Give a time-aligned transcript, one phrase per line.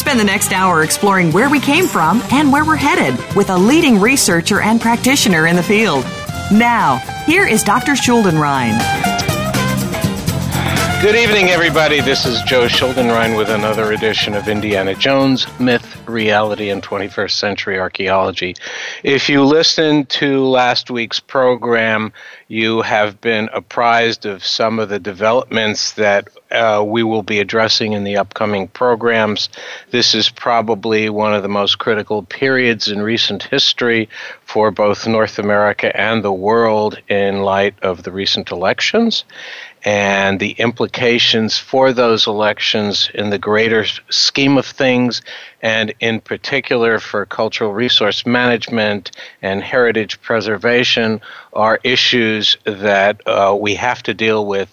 [0.00, 3.56] Spend the next hour exploring where we came from and where we're headed with a
[3.56, 6.04] leading researcher and practitioner in the field.
[6.50, 7.92] Now, here is Dr.
[7.92, 9.09] Schuldenrein.
[11.00, 12.02] Good evening, everybody.
[12.02, 17.80] This is Joe Schuldenrein with another edition of Indiana Jones Myth, Reality, and 21st Century
[17.80, 18.54] Archaeology.
[19.02, 22.12] If you listened to last week's program,
[22.48, 27.92] you have been apprised of some of the developments that uh, we will be addressing
[27.92, 29.48] in the upcoming programs.
[29.92, 34.10] This is probably one of the most critical periods in recent history
[34.44, 39.24] for both North America and the world in light of the recent elections
[39.84, 45.22] and the implications for those elections in the greater scheme of things,
[45.62, 51.20] and in particular for cultural resource management and heritage preservation,
[51.52, 54.68] are issues that uh, we have to deal with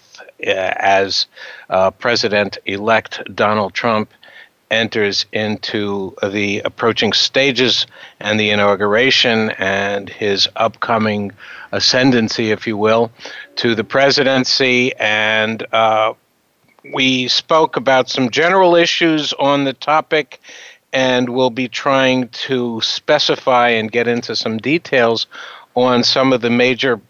[0.46, 1.26] uh, as
[1.70, 4.10] uh, President elect Donald Trump
[4.70, 7.86] enters into the approaching stages
[8.20, 11.32] and the inauguration and his upcoming
[11.72, 13.10] ascendancy, if you will,
[13.56, 14.94] to the presidency.
[14.96, 16.14] And uh,
[16.92, 20.40] we spoke about some general issues on the topic,
[20.92, 25.26] and we'll be trying to specify and get into some details
[25.74, 27.00] on some of the major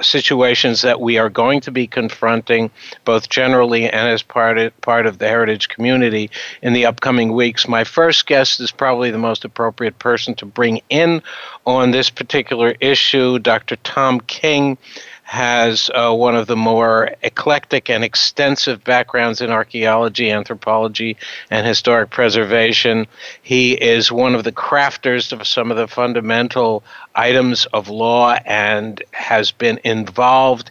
[0.00, 2.70] situations that we are going to be confronting,
[3.04, 6.30] both generally and as part of, part of the heritage community
[6.62, 7.66] in the upcoming weeks.
[7.68, 11.22] My first guest is probably the most appropriate person to bring in
[11.66, 13.76] on this particular issue, Dr.
[13.76, 14.78] Tom King
[15.28, 21.18] has uh, one of the more eclectic and extensive backgrounds in archaeology, anthropology,
[21.50, 23.06] and historic preservation.
[23.42, 26.82] He is one of the crafters of some of the fundamental
[27.14, 30.70] items of law and has been involved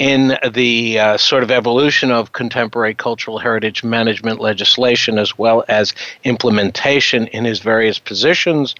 [0.00, 5.94] in the uh, sort of evolution of contemporary cultural heritage management legislation as well as
[6.24, 8.74] implementation in his various positions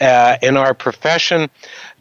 [0.00, 1.48] uh, in our profession.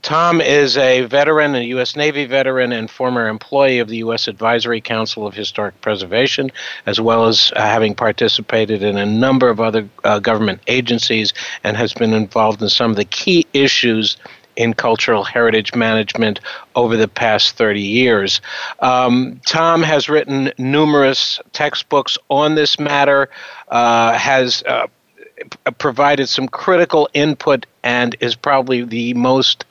[0.03, 1.95] Tom is a veteran, a U.S.
[1.95, 4.27] Navy veteran, and former employee of the U.S.
[4.27, 6.51] Advisory Council of Historic Preservation,
[6.85, 11.77] as well as uh, having participated in a number of other uh, government agencies and
[11.77, 14.17] has been involved in some of the key issues
[14.57, 16.41] in cultural heritage management
[16.75, 18.41] over the past 30 years.
[18.79, 23.29] Um, Tom has written numerous textbooks on this matter,
[23.69, 24.87] uh, has uh,
[25.77, 29.65] provided some critical input and is probably the most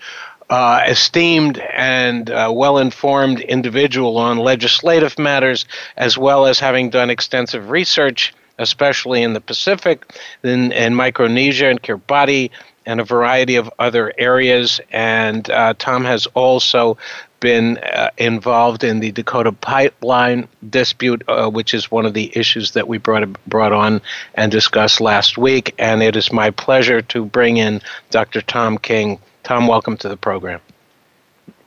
[0.51, 5.65] uh, esteemed and uh, well informed individual on legislative matters,
[5.97, 10.13] as well as having done extensive research, especially in the Pacific,
[10.43, 12.51] in, in Micronesia and Kiribati,
[12.85, 14.81] and a variety of other areas.
[14.91, 16.99] And uh, Tom has also
[17.43, 22.71] been uh, involved in the Dakota pipeline dispute, uh, which is one of the issues
[22.71, 24.01] that we brought brought on
[24.35, 25.75] and discussed last week.
[25.79, 28.41] And it is my pleasure to bring in Dr.
[28.41, 29.19] Tom King.
[29.43, 30.61] Tom, welcome to the program.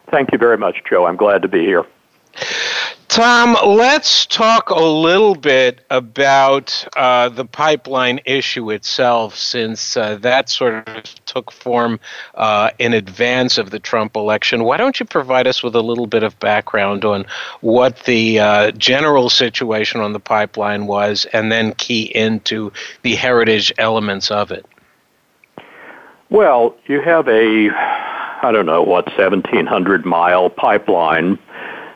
[0.09, 1.05] Thank you very much, Joe.
[1.05, 1.85] I'm glad to be here.
[3.15, 10.49] Tom, let's talk a little bit about uh, the pipeline issue itself, since uh, that
[10.49, 11.97] sort of took form
[12.33, 14.65] uh, in advance of the Trump election.
[14.65, 17.25] Why don't you provide us with a little bit of background on
[17.61, 22.73] what the uh, general situation on the pipeline was, and then key into
[23.03, 24.65] the heritage elements of it?
[26.29, 31.39] Well, you have a, I don't know, what, 1,700 mile pipeline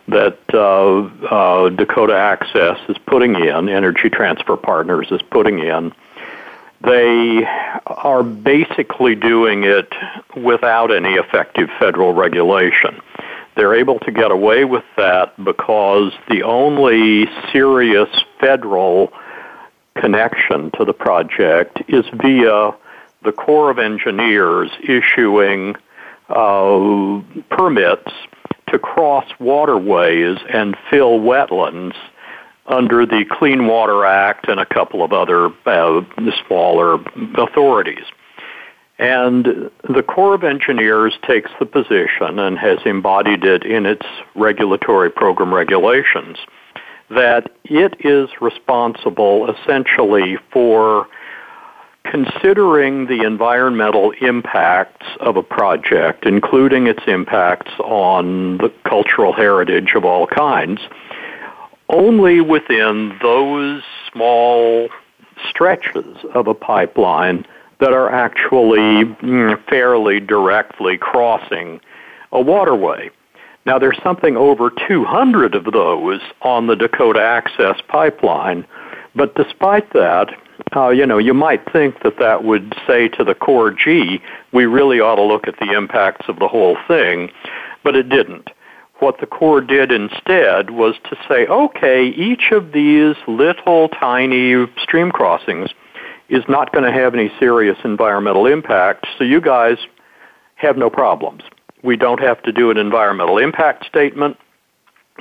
[0.10, 5.94] that uh, uh, Dakota Access is putting in, Energy Transfer Partners is putting in,
[6.82, 7.44] they
[7.86, 9.94] are basically doing it
[10.36, 13.00] without any effective federal regulation.
[13.56, 18.10] They're able to get away with that because the only serious
[18.40, 19.12] federal
[19.96, 22.72] connection to the project is via
[23.24, 25.76] the Corps of Engineers issuing
[26.30, 28.12] uh, permits
[28.70, 31.96] to cross waterways and fill wetlands
[32.68, 36.02] under the Clean Water Act and a couple of other uh,
[36.48, 37.00] smaller
[37.36, 38.06] authorities.
[39.00, 44.06] And the Corps of Engineers takes the position and has embodied it in its
[44.36, 46.38] regulatory program regulations
[47.10, 51.08] that it is responsible essentially for
[52.04, 60.06] considering the environmental impacts of a project, including its impacts on the cultural heritage of
[60.06, 60.82] all kinds,
[61.90, 63.82] only within those
[64.12, 64.90] small
[65.48, 67.46] stretches of a pipeline
[67.80, 71.80] that are actually mm, fairly directly crossing
[72.32, 73.10] a waterway.
[73.66, 78.66] Now, there's something over 200 of those on the Dakota Access Pipeline,
[79.16, 80.30] but despite that,
[80.76, 84.22] uh, you know, you might think that that would say to the Corps, gee,
[84.52, 87.32] we really ought to look at the impacts of the whole thing,
[87.84, 88.50] but it didn't.
[89.00, 95.12] What the Corps did instead was to say, okay, each of these little tiny stream
[95.12, 95.70] crossings
[96.28, 99.78] is not going to have any serious environmental impact, so you guys
[100.56, 101.44] have no problems.
[101.82, 104.38] We don't have to do an environmental impact statement.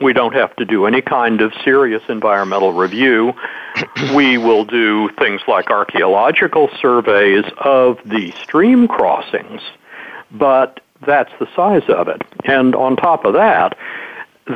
[0.00, 3.34] We don't have to do any kind of serious environmental review.
[4.14, 9.60] we will do things like archaeological surveys of the stream crossings,
[10.30, 12.22] but that's the size of it.
[12.44, 13.76] And on top of that,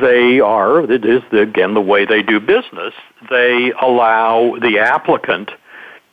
[0.01, 2.93] they are, it is again the way they do business,
[3.29, 5.51] they allow the applicant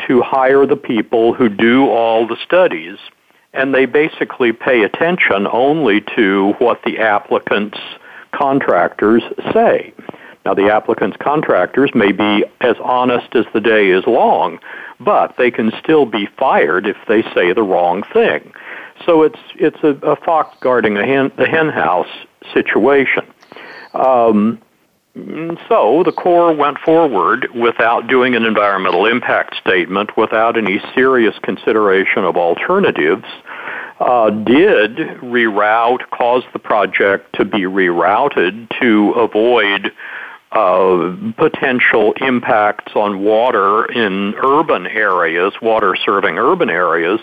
[0.06, 2.98] to hire the people who do all the studies,
[3.52, 7.78] and they basically pay attention only to what the applicant's
[8.32, 9.22] contractors
[9.52, 9.92] say.
[10.46, 14.58] Now, the applicant's contractors may be as honest as the day is long,
[14.98, 18.52] but they can still be fired if they say the wrong thing.
[19.04, 22.08] So it's it's a, a fox guarding a hen, the hen house
[22.54, 23.24] situation.
[23.94, 24.60] Um,
[25.68, 32.24] so the Corps went forward without doing an environmental impact statement, without any serious consideration
[32.24, 33.24] of alternatives,
[34.00, 39.92] uh, did reroute, cause the project to be rerouted to avoid
[40.52, 47.20] uh, potential impacts on water in urban areas, water serving urban areas,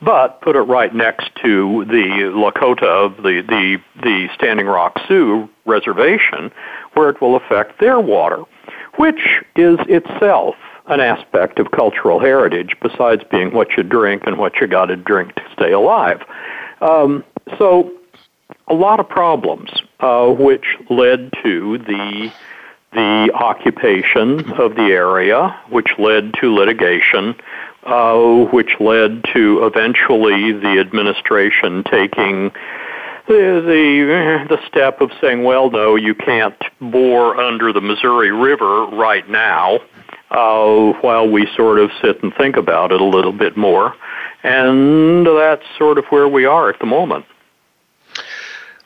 [0.00, 6.52] but put it right next to the Lakota, the, the, the Standing Rock Sioux reservation,
[6.92, 8.44] where it will affect their water,
[8.96, 10.54] which is itself
[10.88, 14.96] an aspect of cultural heritage besides being what you drink and what you got to
[14.96, 16.22] drink to stay alive.
[16.80, 17.24] Um,
[17.58, 17.92] so,
[18.66, 19.70] a lot of problems,
[20.00, 22.32] uh, which led to the
[22.92, 27.34] the occupation of the area, which led to litigation,
[27.82, 32.50] uh, which led to eventually the administration taking
[33.26, 38.86] the, the the step of saying, well, no, you can't bore under the Missouri River
[38.86, 39.80] right now,
[40.30, 43.94] uh, while we sort of sit and think about it a little bit more,
[44.42, 47.24] and that's sort of where we are at the moment.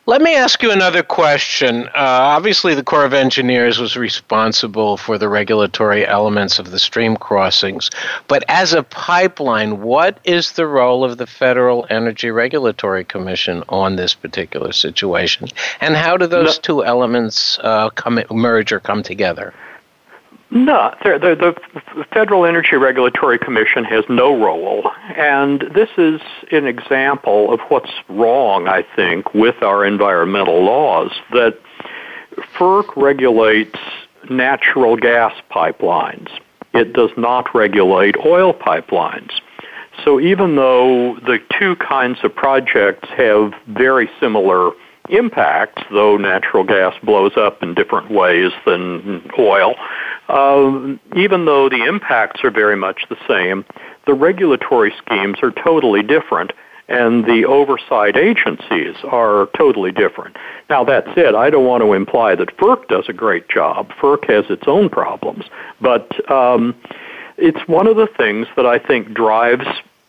[0.05, 1.87] Let me ask you another question.
[1.87, 7.17] Uh, obviously, the Corps of Engineers was responsible for the regulatory elements of the stream
[7.17, 7.89] crossings.
[8.27, 13.95] But as a pipeline, what is the role of the Federal Energy Regulatory Commission on
[13.95, 15.47] this particular situation?
[15.81, 16.63] And how do those no.
[16.63, 19.55] two elements uh, come, merge or come together?
[20.55, 27.51] No, the, the, Federal Energy Regulatory Commission has no role, and this is an example
[27.55, 31.11] of what's wrong, I think, with our environmental laws.
[31.31, 31.59] That
[32.55, 33.79] FERC regulates
[34.29, 36.29] natural gas pipelines.
[36.75, 39.31] It does not regulate oil pipelines.
[40.05, 44.73] So even though the two kinds of projects have very similar
[45.09, 49.75] impacts, though natural gas blows up in different ways than oil,
[50.33, 53.65] uh, even though the impacts are very much the same,
[54.07, 56.53] the regulatory schemes are totally different
[56.89, 60.37] and the oversight agencies are totally different.
[60.69, 63.91] Now, that said, I don't want to imply that FERC does a great job.
[64.01, 65.45] FERC has its own problems.
[65.81, 66.75] But um,
[67.37, 69.67] it's one of the things that I think drives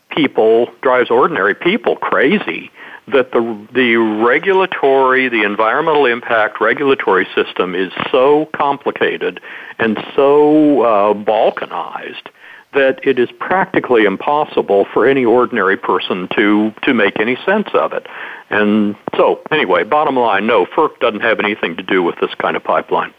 [0.09, 2.71] people, drives ordinary people crazy
[3.07, 9.39] that the the regulatory, the environmental impact regulatory system is so complicated
[9.79, 12.29] and so uh, balkanized
[12.73, 17.93] that it is practically impossible for any ordinary person to, to make any sense of
[17.93, 18.07] it.
[18.49, 22.55] And so, anyway, bottom line, no, FERC doesn't have anything to do with this kind
[22.55, 23.13] of pipeline.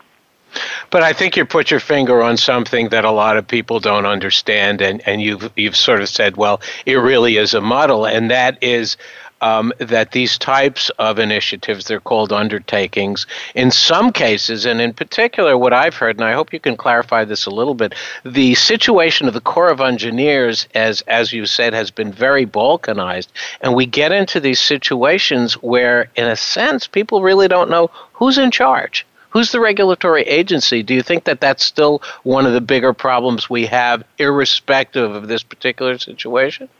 [0.90, 4.06] But I think you put your finger on something that a lot of people don't
[4.06, 8.30] understand, and, and you've you've sort of said, well, it really is a muddle, and
[8.30, 8.96] that is
[9.44, 15.58] um, that these types of initiatives, they're called undertakings, in some cases, and in particular,
[15.58, 19.28] what I've heard, and I hope you can clarify this a little bit, the situation
[19.28, 23.28] of the Corps of Engineers, as as you said, has been very balkanized,
[23.60, 28.38] and we get into these situations where, in a sense, people really don't know who's
[28.38, 29.04] in charge.
[29.28, 30.82] Who's the regulatory agency?
[30.82, 35.28] Do you think that that's still one of the bigger problems we have, irrespective of
[35.28, 36.70] this particular situation?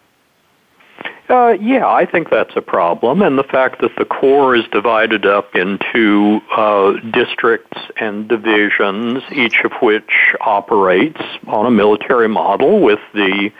[1.28, 5.24] Uh, yeah, I think that's a problem, and the fact that the Corps is divided
[5.24, 13.00] up into uh, districts and divisions, each of which operates on a military model with
[13.14, 13.50] the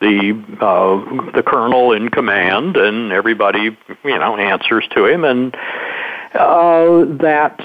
[0.00, 5.54] the uh, the colonel in command, and everybody you know answers to him, and
[6.34, 7.64] uh, that's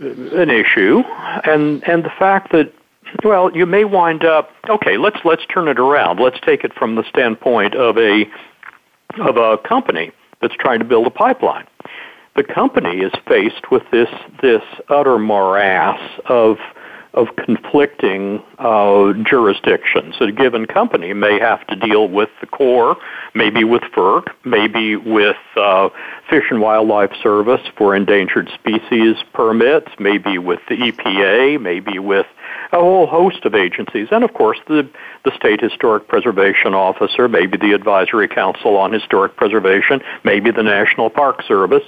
[0.00, 1.04] an issue,
[1.44, 2.72] and and the fact that
[3.24, 4.96] well, you may wind up okay.
[4.96, 6.18] Let's let's turn it around.
[6.18, 8.28] Let's take it from the standpoint of a
[9.20, 11.66] of a company that's trying to build a pipeline.
[12.36, 14.10] The company is faced with this
[14.42, 16.58] this utter morass of
[17.16, 20.14] of conflicting uh, jurisdictions.
[20.20, 22.94] A given company may have to deal with the Corps,
[23.34, 25.88] maybe with FERC, maybe with uh,
[26.28, 32.26] Fish and Wildlife Service for endangered species permits, maybe with the EPA, maybe with
[32.72, 34.88] a whole host of agencies, and of course the,
[35.24, 41.10] the State Historic Preservation Officer, maybe the Advisory Council on Historic Preservation, maybe the National
[41.10, 41.84] Park Service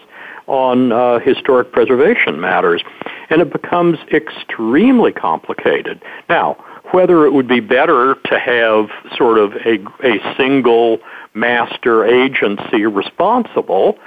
[0.48, 2.82] on uh, historic preservation matters.
[3.30, 6.02] And it becomes extremely complicated.
[6.28, 6.56] Now,
[6.92, 10.98] whether it would be better to have sort of a, a single
[11.34, 13.98] master agency responsible,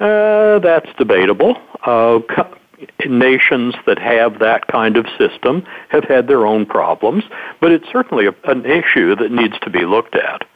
[0.00, 1.56] uh, that's debatable.
[1.86, 2.18] Uh,
[3.06, 7.24] nations that have that kind of system have had their own problems,
[7.60, 10.46] but it's certainly a, an issue that needs to be looked at.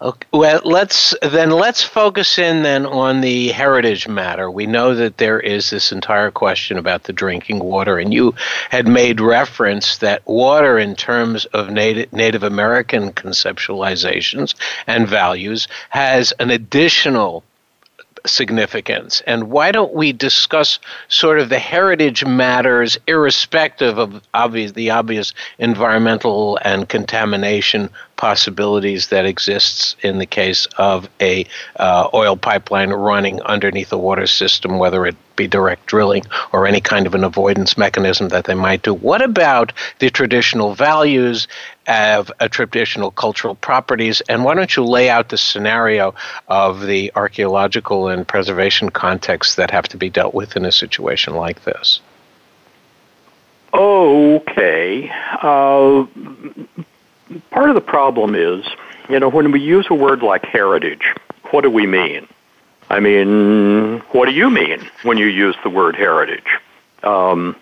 [0.00, 4.50] Okay, well, let's then let's focus in then on the heritage matter.
[4.50, 8.34] We know that there is this entire question about the drinking water, and you
[8.70, 14.56] had made reference that water, in terms of Native, Native American conceptualizations
[14.88, 17.44] and values, has an additional
[18.26, 19.22] significance.
[19.26, 25.34] And why don't we discuss sort of the heritage matters, irrespective of obvious, the obvious
[25.58, 31.44] environmental and contamination possibilities that exists in the case of a
[31.76, 36.80] uh, oil pipeline running underneath a water system, whether it be direct drilling or any
[36.80, 38.94] kind of an avoidance mechanism that they might do.
[38.94, 41.48] What about the traditional values
[41.86, 44.20] of a traditional cultural properties?
[44.28, 46.14] And why don't you lay out the scenario
[46.48, 51.34] of the archaeological and preservation contexts that have to be dealt with in a situation
[51.34, 52.00] like this?
[53.74, 55.10] Okay.
[55.10, 56.06] Uh,
[57.50, 58.66] part of the problem is,
[59.08, 61.14] you know, when we use a word like heritage,
[61.50, 62.28] what do we mean?
[62.90, 66.58] I mean, what do you mean when you use the word heritage?
[67.02, 67.56] Um,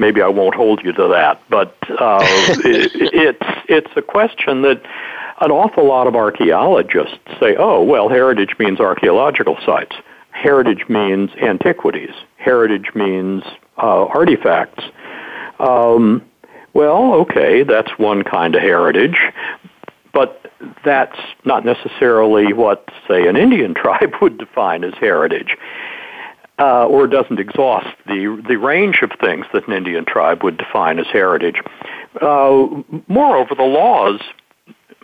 [0.00, 2.18] maybe I won't hold you to that, but uh,
[2.64, 4.82] it, it's it's a question that
[5.40, 9.94] an awful lot of archaeologists say, "Oh, well, heritage means archaeological sites.
[10.32, 12.14] Heritage means antiquities.
[12.36, 13.44] Heritage means
[13.76, 14.82] uh, artifacts."
[15.60, 16.24] Um,
[16.72, 19.18] well, okay, that's one kind of heritage,
[20.14, 20.50] but
[20.84, 25.56] that's not necessarily what, say, an Indian tribe would define as heritage.
[26.60, 30.98] Uh, or doesn't exhaust the the range of things that an Indian tribe would define
[30.98, 31.58] as heritage.
[32.20, 32.66] Uh,
[33.08, 34.20] moreover, the laws,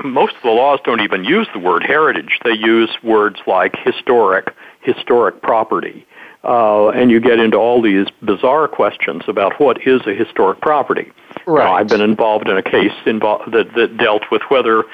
[0.04, 2.40] most of the laws don't even use the word heritage.
[2.44, 6.06] They use words like historic, historic property,
[6.44, 11.10] uh, and you get into all these bizarre questions about what is a historic property.
[11.46, 11.64] Right.
[11.64, 14.84] Now, I've been involved in a case invo- that, that dealt with whether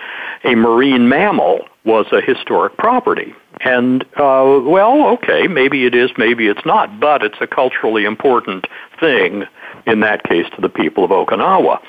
[0.44, 3.34] a marine mammal was a historic property.
[3.64, 8.66] And, uh, well, okay, maybe it is, maybe it's not, but it's a culturally important
[8.98, 9.44] thing,
[9.86, 11.80] in that case, to the people of Okinawa.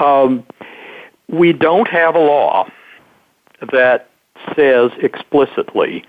[0.00, 0.44] Um,
[1.28, 2.68] we don't have a law
[3.72, 4.08] that
[4.56, 6.04] says explicitly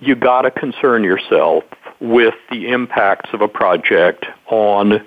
[0.00, 1.64] you got to concern yourself
[2.00, 5.04] with the impacts of a project on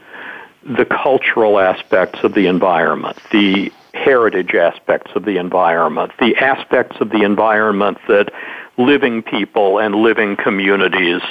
[0.63, 7.09] the cultural aspects of the environment, the heritage aspects of the environment, the aspects of
[7.09, 8.31] the environment that
[8.77, 11.21] living people and living communities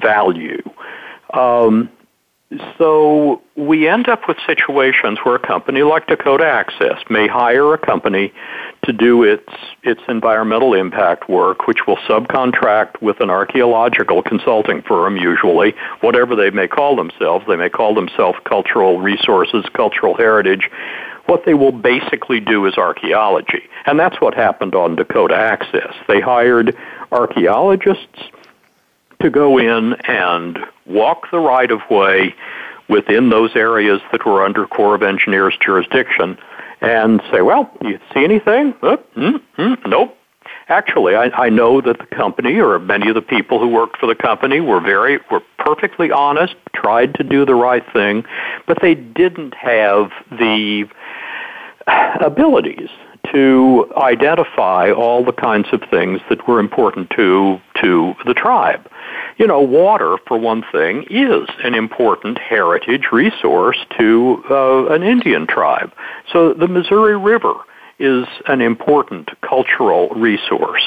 [0.00, 0.62] value.
[1.34, 1.90] Um,
[2.78, 7.78] so we end up with situations where a company like Dakota Access may hire a
[7.78, 8.32] company
[8.84, 9.48] to do its
[9.82, 16.50] its environmental impact work, which will subcontract with an archaeological consulting firm, usually, whatever they
[16.50, 17.44] may call themselves.
[17.48, 20.70] They may call themselves cultural resources, cultural heritage.
[21.32, 23.62] What they will basically do is archaeology.
[23.86, 25.94] And that's what happened on Dakota Access.
[26.06, 26.76] They hired
[27.10, 28.20] archaeologists
[29.22, 32.34] to go in and walk the right of way
[32.86, 36.36] within those areas that were under Corps of Engineers jurisdiction
[36.82, 38.74] and say, well, you see anything?
[38.74, 40.14] Mm, mm, nope.
[40.68, 44.06] Actually, I, I know that the company or many of the people who worked for
[44.06, 48.24] the company were very, were perfectly honest, tried to do the right thing,
[48.66, 50.88] but they didn't have the
[52.20, 52.90] abilities
[53.32, 58.88] to identify all the kinds of things that were important to to the tribe.
[59.38, 65.46] You know, water, for one thing, is an important heritage resource to uh, an Indian
[65.46, 65.92] tribe.
[66.32, 67.54] So the Missouri River
[67.98, 70.82] is an important cultural resource.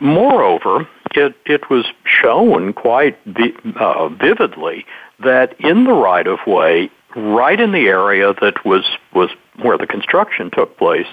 [0.00, 4.84] Moreover, it, it was shown quite vi- uh, vividly
[5.20, 8.84] that in the right of way, right in the area that was,
[9.14, 11.06] was where the construction took place,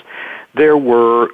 [0.56, 1.30] there were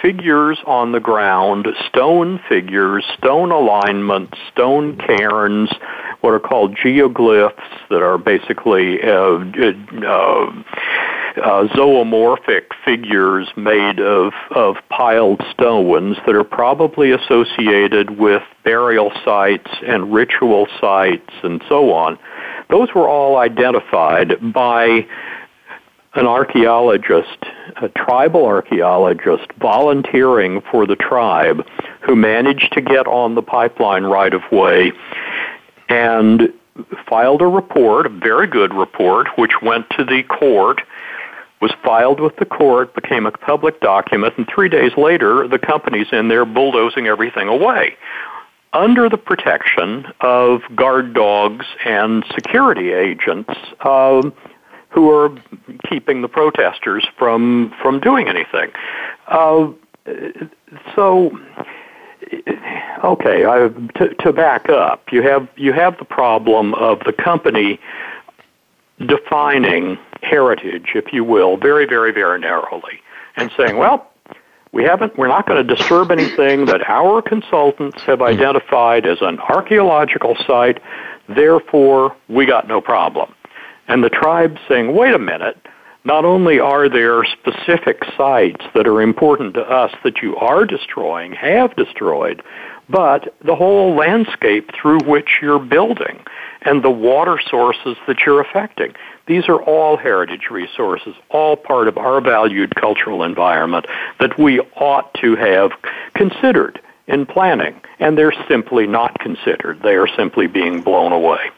[0.00, 5.70] figures on the ground, stone figures, stone alignments, stone cairns,
[6.20, 9.38] what are called geoglyphs that are basically uh,
[10.06, 10.62] uh,
[11.36, 19.70] uh, zoomorphic figures made of, of piled stones that are probably associated with burial sites
[19.86, 22.18] and ritual sites and so on.
[22.70, 25.06] Those were all identified by
[26.14, 27.44] an archaeologist,
[27.82, 31.66] a tribal archaeologist, volunteering for the tribe
[32.02, 34.92] who managed to get on the pipeline right of way
[35.88, 36.52] and
[37.08, 40.82] filed a report, a very good report, which went to the court,
[41.60, 46.08] was filed with the court, became a public document, and three days later, the company's
[46.12, 47.96] in there bulldozing everything away
[48.72, 53.54] under the protection of guard dogs and security agents.
[53.84, 54.34] Um,
[54.94, 55.30] who are
[55.88, 58.70] keeping the protesters from from doing anything.
[59.26, 59.72] Uh,
[60.94, 61.36] so,
[63.02, 67.80] okay, I, to, to back up, you have you have the problem of the company
[69.04, 73.00] defining heritage, if you will, very, very, very narrowly,
[73.36, 74.10] and saying, well,
[74.72, 78.24] we haven't, we're not going to disturb anything that our consultants have hmm.
[78.24, 80.82] identified as an archaeological site.
[81.28, 83.32] Therefore, we got no problem.
[83.86, 85.56] And the tribe saying, wait a minute,
[86.04, 91.32] not only are there specific sites that are important to us that you are destroying,
[91.32, 92.42] have destroyed,
[92.88, 96.22] but the whole landscape through which you're building
[96.62, 98.92] and the water sources that you're affecting.
[99.26, 103.86] These are all heritage resources, all part of our valued cultural environment
[104.20, 105.70] that we ought to have
[106.14, 109.80] considered in planning, and they're simply not considered.
[109.82, 111.50] They are simply being blown away.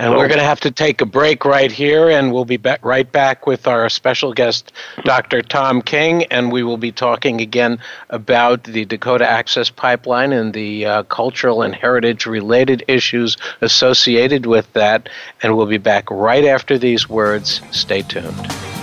[0.00, 2.82] And we're going to have to take a break right here, and we'll be back,
[2.82, 4.72] right back with our special guest,
[5.04, 5.42] Dr.
[5.42, 10.86] Tom King, and we will be talking again about the Dakota Access Pipeline and the
[10.86, 15.10] uh, cultural and heritage related issues associated with that.
[15.42, 17.60] And we'll be back right after these words.
[17.70, 18.79] Stay tuned.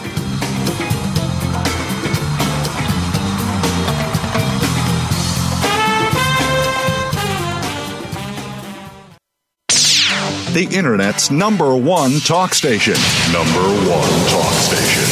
[10.57, 12.95] The Internet's number one talk station.
[13.31, 15.03] Number one talk station.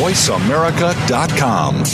[0.00, 1.84] VoiceAmerica.com.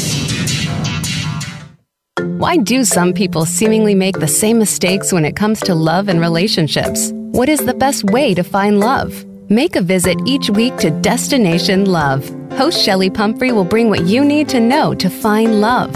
[2.39, 6.21] Why do some people seemingly make the same mistakes when it comes to love and
[6.21, 7.11] relationships?
[7.33, 9.25] What is the best way to find love?
[9.51, 12.29] Make a visit each week to Destination Love.
[12.53, 15.91] Host Shelly Pumphrey will bring what you need to know to find love.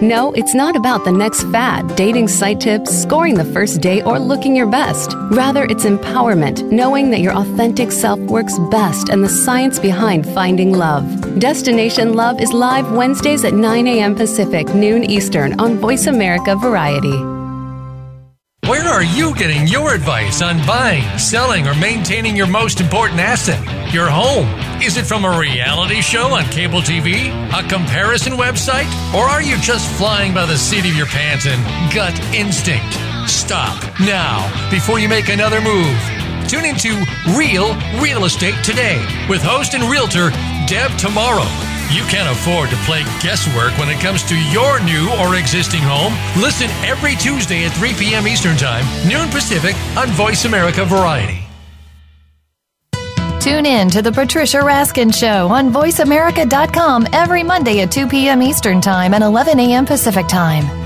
[0.00, 4.18] No, it's not about the next fad, dating site tips, scoring the first date, or
[4.18, 5.12] looking your best.
[5.30, 10.72] Rather, it's empowerment, knowing that your authentic self works best and the science behind finding
[10.72, 11.04] love.
[11.38, 14.14] Destination Love is live Wednesdays at 9 a.m.
[14.14, 17.35] Pacific, noon Eastern on Voice America Variety.
[18.68, 23.62] Where are you getting your advice on buying, selling, or maintaining your most important asset,
[23.94, 24.48] your home?
[24.82, 29.56] Is it from a reality show on cable TV, a comparison website, or are you
[29.58, 31.62] just flying by the seat of your pants and
[31.94, 32.92] gut instinct?
[33.30, 35.96] Stop now before you make another move.
[36.48, 37.04] Tune into
[37.38, 38.98] Real Real Estate today
[39.30, 40.30] with host and realtor
[40.66, 45.36] Deb Tomorrow you can't afford to play guesswork when it comes to your new or
[45.36, 46.14] existing home.
[46.40, 48.26] Listen every Tuesday at 3 p.m.
[48.26, 51.42] Eastern Time, noon Pacific on Voice America Variety.
[53.40, 58.42] Tune in to The Patricia Raskin Show on VoiceAmerica.com every Monday at 2 p.m.
[58.42, 59.86] Eastern Time and 11 a.m.
[59.86, 60.85] Pacific Time.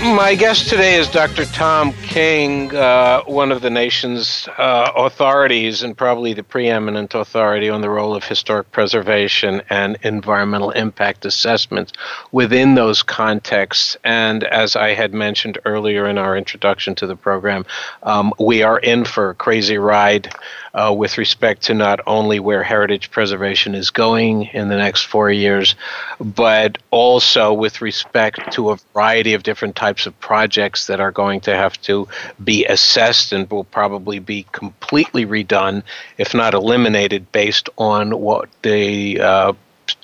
[0.00, 1.44] My guest today is Dr.
[1.44, 7.82] Tom King, uh, one of the nation's uh, authorities and probably the preeminent authority on
[7.82, 11.92] the role of historic preservation and environmental impact assessments
[12.32, 13.98] within those contexts.
[14.02, 17.66] And as I had mentioned earlier in our introduction to the program,
[18.02, 20.32] um, we are in for a crazy ride
[20.74, 25.30] uh, with respect to not only where heritage preservation is going in the next four
[25.30, 25.74] years,
[26.20, 31.40] but also with respect to a variety of different types of projects that are going
[31.40, 32.08] to have to
[32.42, 35.82] be assessed and will probably be completely redone,
[36.18, 39.52] if not eliminated, based on what the uh,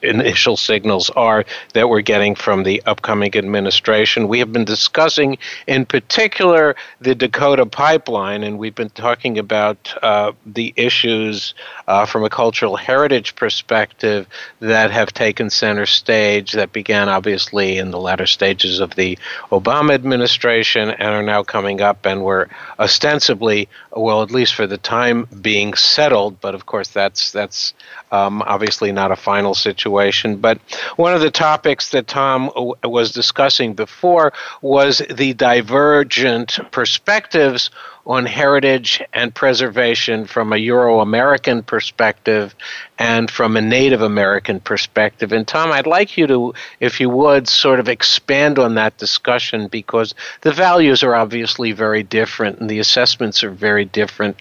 [0.02, 4.28] initial signals are that we're getting from the upcoming administration.
[4.28, 10.32] We have been discussing, in particular, the Dakota pipeline, and we've been talking about uh,
[10.44, 11.54] the issues
[11.88, 14.26] uh, from a cultural heritage perspective
[14.60, 19.18] that have taken center stage, that began obviously in the latter stages of the
[19.50, 24.76] Obama administration and are now coming up and were ostensibly, well, at least for the
[24.78, 27.72] time being settled, but of course that's that's
[28.12, 30.36] um, obviously not a final situation.
[30.36, 30.58] But
[30.96, 32.50] one of the topics that Tom
[32.84, 37.70] was discussing before was the divergent perspectives
[38.06, 42.54] on heritage and preservation from a Euro American perspective
[42.98, 45.32] and from a Native American perspective.
[45.32, 49.66] And Tom, I'd like you to, if you would, sort of expand on that discussion
[49.66, 54.36] because the values are obviously very different and the assessments are very different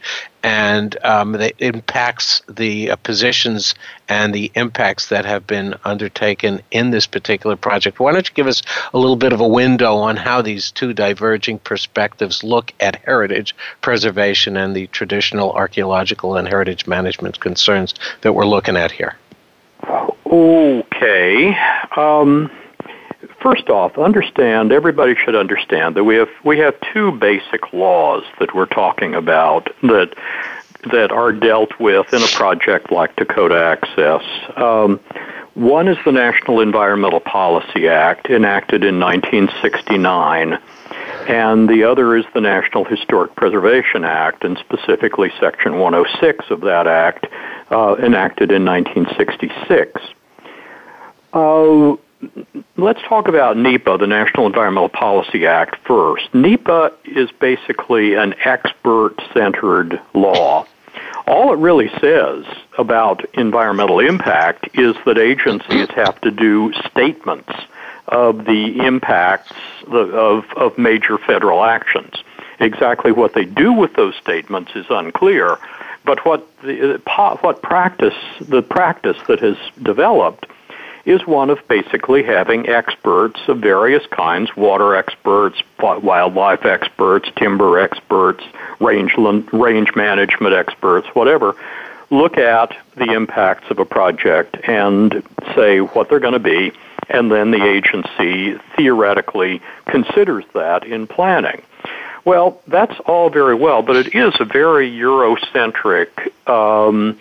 [0.45, 3.73] and um, it impacts the uh, positions
[4.07, 7.99] and the impacts that have been undertaken in this particular project.
[7.99, 8.61] Why don't you give us
[8.93, 13.55] a little bit of a window on how these two diverging perspectives look at heritage
[13.81, 19.15] preservation and the traditional archaeological and heritage management concerns that we're looking at here?
[20.27, 21.57] Okay.
[21.97, 22.51] Um,
[23.45, 28.55] first off, understand everybody should understand that we have we have two basic laws that
[28.55, 30.15] we're talking about that
[30.91, 34.23] that are dealt with in a project like Dakota Access.
[34.57, 34.99] Um,
[35.53, 40.59] one is the National Environmental Policy Act, enacted in 1969,
[41.27, 46.87] and the other is the National Historic Preservation Act, and specifically Section 106 of that
[46.87, 47.27] act,
[47.71, 50.01] uh, enacted in 1966.
[51.31, 51.95] Uh,
[52.77, 56.33] let's talk about NEPA, the National Environmental Policy Act, first.
[56.33, 60.65] NEPA is basically an expert centered law.
[61.27, 62.45] All it really says
[62.77, 67.51] about environmental impact is that agencies have to do statements
[68.07, 69.51] of the impacts
[69.87, 72.13] of, of major federal actions.
[72.59, 75.57] Exactly what they do with those statements is unclear,
[76.05, 80.45] but what the uh, what practice the practice that has developed
[81.05, 88.43] is one of basically having experts of various kinds water experts, wildlife experts, timber experts,
[88.79, 91.55] range, range management experts, whatever
[92.09, 95.23] look at the impacts of a project and
[95.55, 96.71] say what they're going to be,
[97.09, 101.61] and then the agency theoretically considers that in planning.
[102.23, 106.09] Well, that's all very well, but it is a very Eurocentric
[106.49, 107.19] um,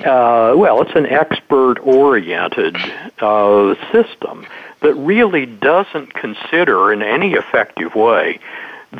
[0.00, 2.76] uh, well, it's an expert oriented
[3.20, 4.46] uh, system
[4.82, 8.38] that really doesn't consider in any effective way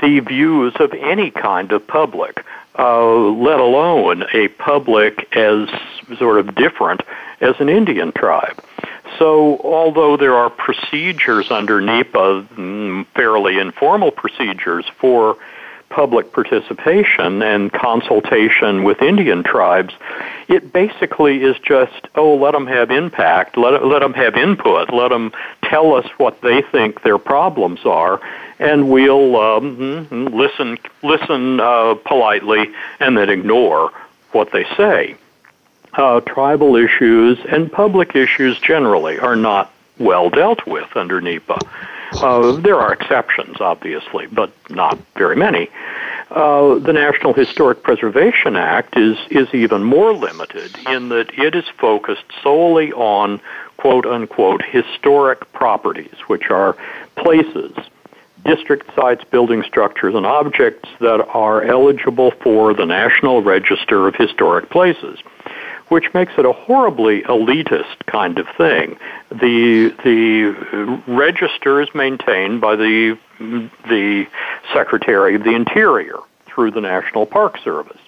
[0.01, 2.45] the views of any kind of public,
[2.79, 5.69] uh, let alone a public as
[6.19, 7.03] sort of different
[7.41, 8.63] as an Indian tribe.
[9.19, 15.37] So, although there are procedures under NEPA, mm, fairly informal procedures for
[15.89, 19.95] public participation and consultation with Indian tribes,
[20.49, 25.09] it basically is just, oh, let them have impact, let, let them have input, let
[25.09, 28.21] them tell us what they think their problems are,
[28.59, 33.93] and we'll um, mm-hmm, listen, listen uh, politely and then ignore
[34.33, 35.17] what they say.
[35.95, 41.59] Uh, tribal issues and public issues generally are not well dealt with under NEPA.
[42.13, 45.69] Uh, there are exceptions, obviously, but not very many.
[46.31, 51.65] Uh, the National Historic Preservation Act is is even more limited in that it is
[51.79, 53.41] focused solely on
[53.77, 56.77] quote unquote historic properties, which are
[57.17, 57.73] places,
[58.45, 64.69] district sites, building structures, and objects that are eligible for the National Register of Historic
[64.71, 65.19] Places
[65.89, 68.97] which makes it a horribly elitist kind of thing.
[69.31, 74.27] The the register is maintained by the the
[74.73, 78.01] Secretary of the Interior through the National Park Service.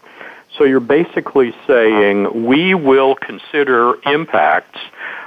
[0.57, 4.81] So you're basically saying we will consider impacts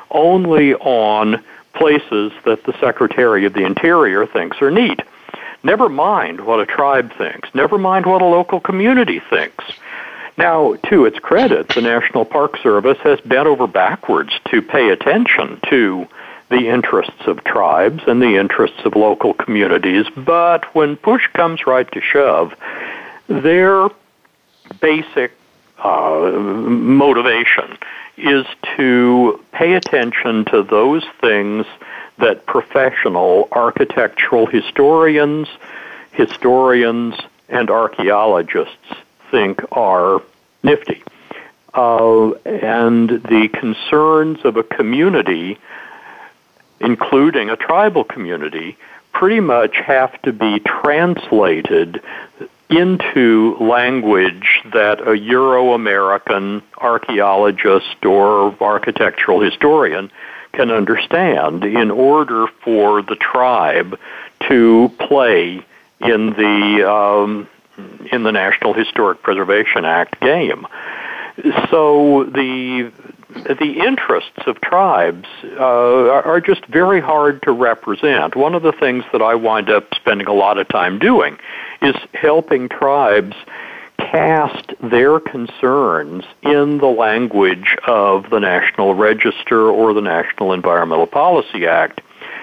[0.09, 4.99] only on places that the Secretary of the Interior thinks are neat.
[5.63, 7.53] Never mind what a tribe thinks.
[7.53, 9.63] Never mind what a local community thinks.
[10.37, 15.59] Now, to its credit, the National Park Service has bent over backwards to pay attention
[15.69, 16.07] to
[16.49, 21.89] the interests of tribes and the interests of local communities, but when push comes right
[21.93, 22.53] to shove,
[23.27, 23.89] their
[24.81, 25.31] basic
[25.79, 27.77] uh, motivation
[28.17, 28.45] is
[28.77, 31.65] to pay attention to those things
[32.17, 35.47] that professional architectural historians,
[36.11, 37.15] historians,
[37.49, 38.93] and archaeologists
[39.31, 40.21] think are
[40.61, 41.01] nifty.
[41.73, 45.57] Uh, and the concerns of a community,
[46.81, 48.77] including a tribal community,
[49.13, 52.01] pretty much have to be translated
[52.69, 60.09] into language that a Euro American archaeologist or architectural historian
[60.53, 63.99] can understand in order for the tribe
[64.47, 65.61] to play
[65.99, 67.47] in the um,
[68.11, 70.67] in the National Historic Preservation Act game.
[71.69, 72.91] So the
[73.33, 78.35] the interests of tribes uh, are just very hard to represent.
[78.35, 81.37] One of the things that I wind up spending a lot of time doing
[81.81, 83.35] is helping tribes
[83.97, 91.67] cast their concerns in the language of the National Register or the National Environmental Policy
[91.67, 92.01] Act.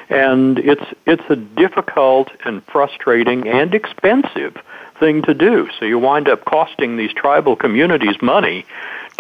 [0.09, 4.57] And it's it's a difficult and frustrating and expensive
[4.99, 5.69] thing to do.
[5.79, 8.65] So you wind up costing these tribal communities money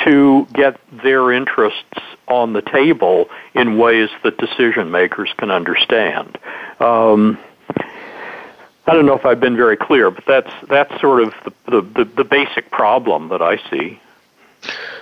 [0.04, 6.38] to get their interests on the table in ways that decision makers can understand.
[6.80, 7.38] Um,
[8.86, 11.34] I don't know if I've been very clear, but that's that's sort of
[11.66, 14.00] the, the, the basic problem that I see.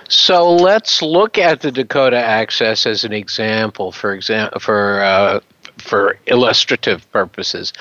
[0.09, 5.39] So let's look at the Dakota Access as an example, for example, for uh,
[5.81, 7.73] for illustrative purposes.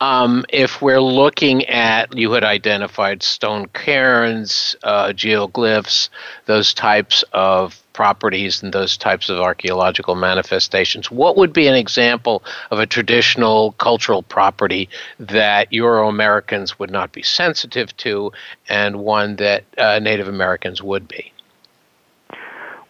[0.00, 6.10] Um, if we're looking at, you had identified stone cairns, uh, geoglyphs,
[6.44, 11.10] those types of properties and those types of archaeological manifestations.
[11.10, 17.12] What would be an example of a traditional cultural property that Euro Americans would not
[17.12, 18.32] be sensitive to
[18.68, 21.32] and one that uh, Native Americans would be?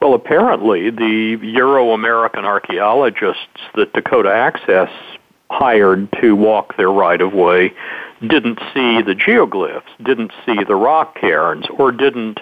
[0.00, 4.90] Well, apparently, the Euro American archaeologists that Dakota Access
[5.50, 7.72] hired to walk their right of way
[8.20, 12.40] didn't see the geoglyphs, didn't see the rock cairns, or didn't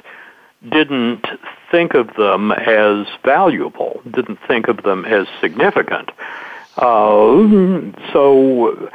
[0.70, 1.26] didn't
[1.70, 6.10] think of them as valuable, didn't think of them as significant.
[6.76, 8.90] Uh, so,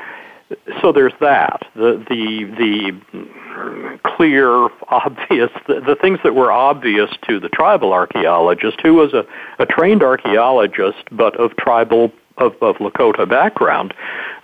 [0.82, 1.64] so there's that.
[1.76, 8.80] The the the clear, obvious, the, the things that were obvious to the tribal archaeologist,
[8.82, 9.26] who was a,
[9.60, 13.94] a trained archaeologist but of tribal of, of Lakota background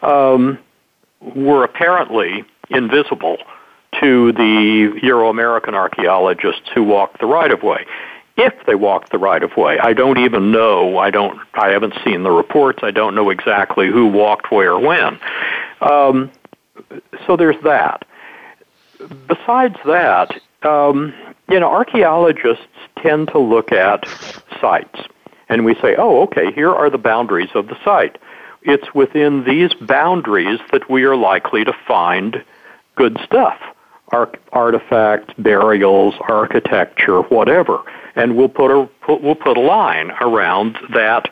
[0.02, 0.60] um,
[1.22, 3.38] were apparently invisible
[4.00, 7.86] to the Euro American archaeologists who walked the right of way.
[8.38, 10.98] If they walked the right of way, I don't even know.
[10.98, 11.40] I don't.
[11.54, 12.80] I haven't seen the reports.
[12.84, 15.18] I don't know exactly who walked where when.
[15.82, 16.32] Um,
[17.26, 18.06] so there's that.
[19.28, 21.14] Besides that, um,
[21.50, 22.66] you know, archaeologists
[23.02, 24.06] tend to look at
[24.60, 25.00] sites
[25.50, 28.18] and we say, oh, okay, here are the boundaries of the site.
[28.64, 32.44] It's within these boundaries that we are likely to find
[32.96, 33.60] good stuff
[34.54, 37.82] artifacts, burials, architecture, whatever.
[38.16, 41.30] And we'll put a we'll put a line around that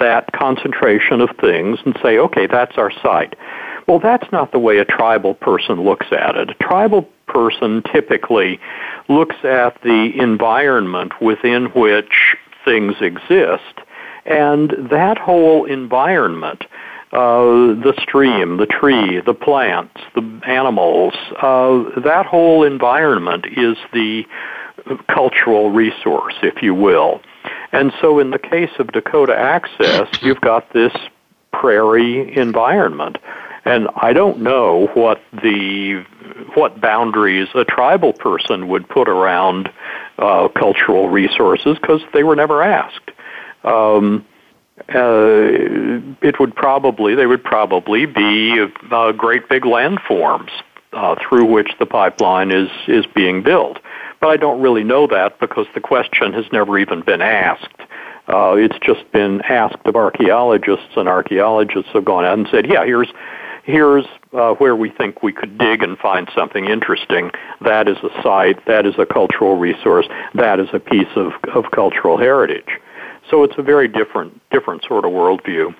[0.00, 3.36] that concentration of things and say, okay, that's our site.
[3.86, 6.50] Well, that's not the way a tribal person looks at it.
[6.50, 8.58] A tribal person typically
[9.08, 13.80] looks at the environment within which things exist,
[14.24, 16.64] and that whole environment
[17.12, 24.24] uh, the stream, the tree, the plants, the animals, uh, that whole environment is the
[25.08, 27.20] cultural resource, if you will.
[27.72, 30.92] And so in the case of Dakota Access, you've got this
[31.52, 33.18] prairie environment.
[33.64, 36.04] And I don't know what the
[36.54, 39.70] what boundaries a tribal person would put around
[40.18, 43.10] uh, cultural resources because they were never asked.
[43.64, 44.24] Um,
[44.94, 50.50] uh, it would probably they would probably be uh, great big landforms
[50.92, 53.78] uh, through which the pipeline is is being built.
[54.26, 57.80] But I don't really know that because the question has never even been asked.
[58.26, 62.84] Uh, it's just been asked of archaeologists, and archaeologists have gone out and said, "Yeah,
[62.84, 63.12] here's
[63.62, 67.30] here's uh, where we think we could dig and find something interesting.
[67.60, 68.66] That is a site.
[68.66, 70.08] That is a cultural resource.
[70.34, 72.80] That is a piece of of cultural heritage."
[73.30, 75.72] So it's a very different different sort of worldview.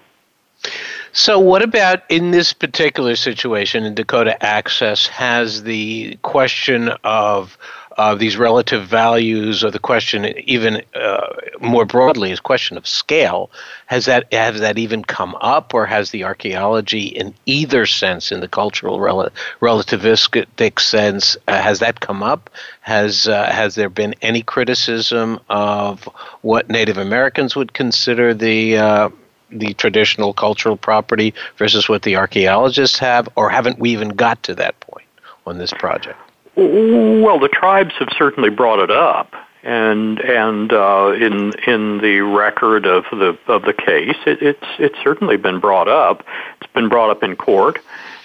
[1.13, 5.07] So, what about in this particular situation in Dakota Access?
[5.07, 7.59] Has the question of
[7.97, 11.27] uh, these relative values, or the question even uh,
[11.61, 13.51] more broadly, is question of scale,
[13.87, 18.41] has that has that even come up, or has the archaeology, in either sense, in
[18.41, 19.31] the cultural rel-
[19.61, 22.51] relativistic sense, uh, has that come up?
[22.81, 26.05] Has uh, has there been any criticism of
[26.43, 29.09] what Native Americans would consider the uh,
[29.51, 34.55] the traditional cultural property versus what the archaeologists have, or haven't we even got to
[34.55, 35.07] that point
[35.47, 36.19] on this project?
[36.57, 42.87] Well, the tribes have certainly brought it up, and and uh, in in the record
[42.87, 46.25] of the of the case, it, it's it's certainly been brought up.
[46.61, 47.79] It's been brought up in court.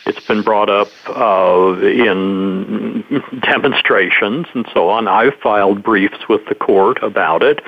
[0.05, 3.03] It's been brought up uh, in
[3.41, 5.07] demonstrations and so on.
[5.07, 7.59] I've filed briefs with the court about it.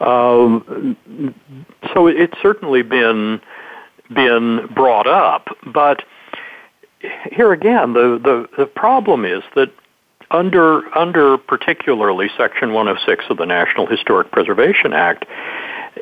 [0.00, 0.96] Um,
[1.94, 3.40] so it's certainly been
[4.12, 6.02] been brought up, but
[7.30, 9.70] here again, the, the, the problem is that
[10.30, 15.24] under under particularly Section 106 of the National Historic Preservation Act,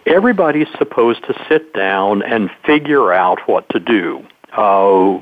[0.07, 4.25] everybody's supposed to sit down and figure out what to do.
[4.53, 5.21] Uh,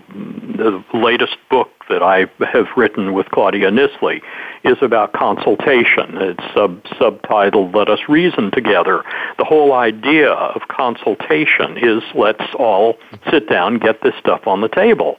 [0.57, 4.23] the latest book that I have written with Claudia Nissley
[4.63, 6.17] is about consultation.
[6.19, 9.03] It's sub- subtitled Let Us Reason Together.
[9.39, 12.97] The whole idea of consultation is let's all
[13.31, 15.17] sit down, get this stuff on the table.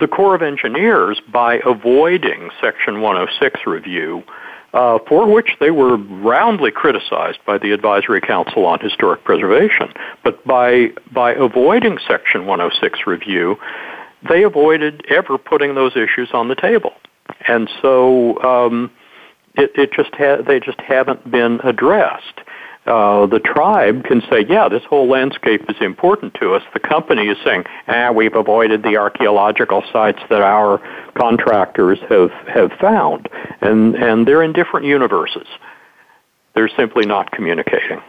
[0.00, 4.22] The Corps of Engineers, by avoiding Section 106 review,
[4.72, 9.92] uh, for which they were roundly criticized by the Advisory Council on Historic Preservation.
[10.24, 13.56] But by, by avoiding Section 106 review,
[14.28, 16.94] they avoided ever putting those issues on the table.
[17.46, 18.90] And so um,
[19.56, 22.40] it, it just ha- they just haven't been addressed.
[22.90, 26.62] Uh, the tribe can say, yeah, this whole landscape is important to us.
[26.74, 30.82] The company is saying, ah, we've avoided the archaeological sites that our
[31.14, 33.28] contractors have, have found.
[33.60, 35.46] And, and they're in different universes.
[36.54, 38.02] They're simply not communicating.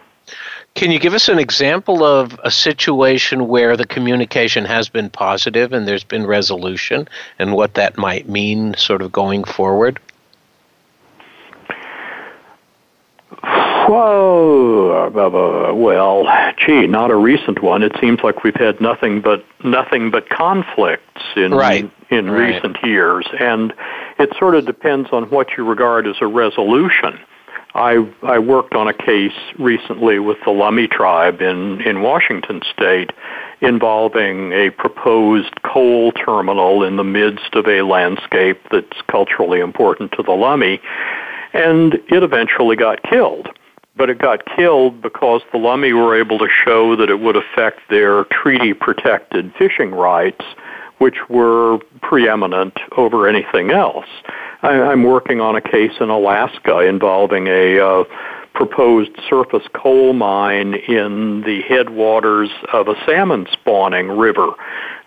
[0.74, 5.74] Can you give us an example of a situation where the communication has been positive
[5.74, 10.00] and there's been resolution and what that might mean sort of going forward?
[13.88, 15.10] Whoa,
[15.74, 16.24] well,
[16.58, 17.84] gee, not a recent one.
[17.84, 21.90] It seems like we've had nothing but nothing but conflicts in right.
[22.10, 22.54] in right.
[22.54, 23.74] recent years, and
[24.20, 27.20] it sort of depends on what you regard as a resolution.
[27.74, 33.12] I I worked on a case recently with the Lummi tribe in in Washington state
[33.62, 40.24] involving a proposed coal terminal in the midst of a landscape that's culturally important to
[40.24, 40.80] the Lummi
[41.54, 43.50] and it eventually got killed
[43.96, 47.80] but it got killed because the Lummi were able to show that it would affect
[47.90, 50.44] their treaty protected fishing rights,
[51.00, 54.06] which were preeminent over anything else.
[54.62, 58.04] I, am working on a case in Alaska involving a uh,
[58.54, 64.52] proposed surface coal mine in the headwaters of a salmon spawning river.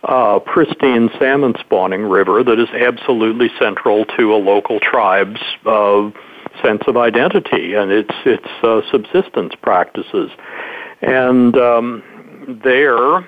[0.03, 6.11] Uh, pristine salmon spawning river that is absolutely central to a local tribe's uh,
[6.63, 10.31] sense of identity and its its uh, subsistence practices.
[11.03, 12.03] And um,
[12.65, 13.21] there,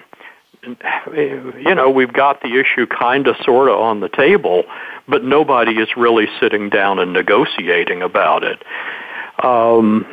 [1.14, 4.64] you know, we've got the issue kind of sort of on the table,
[5.08, 8.62] but nobody is really sitting down and negotiating about it.
[9.44, 10.04] Um,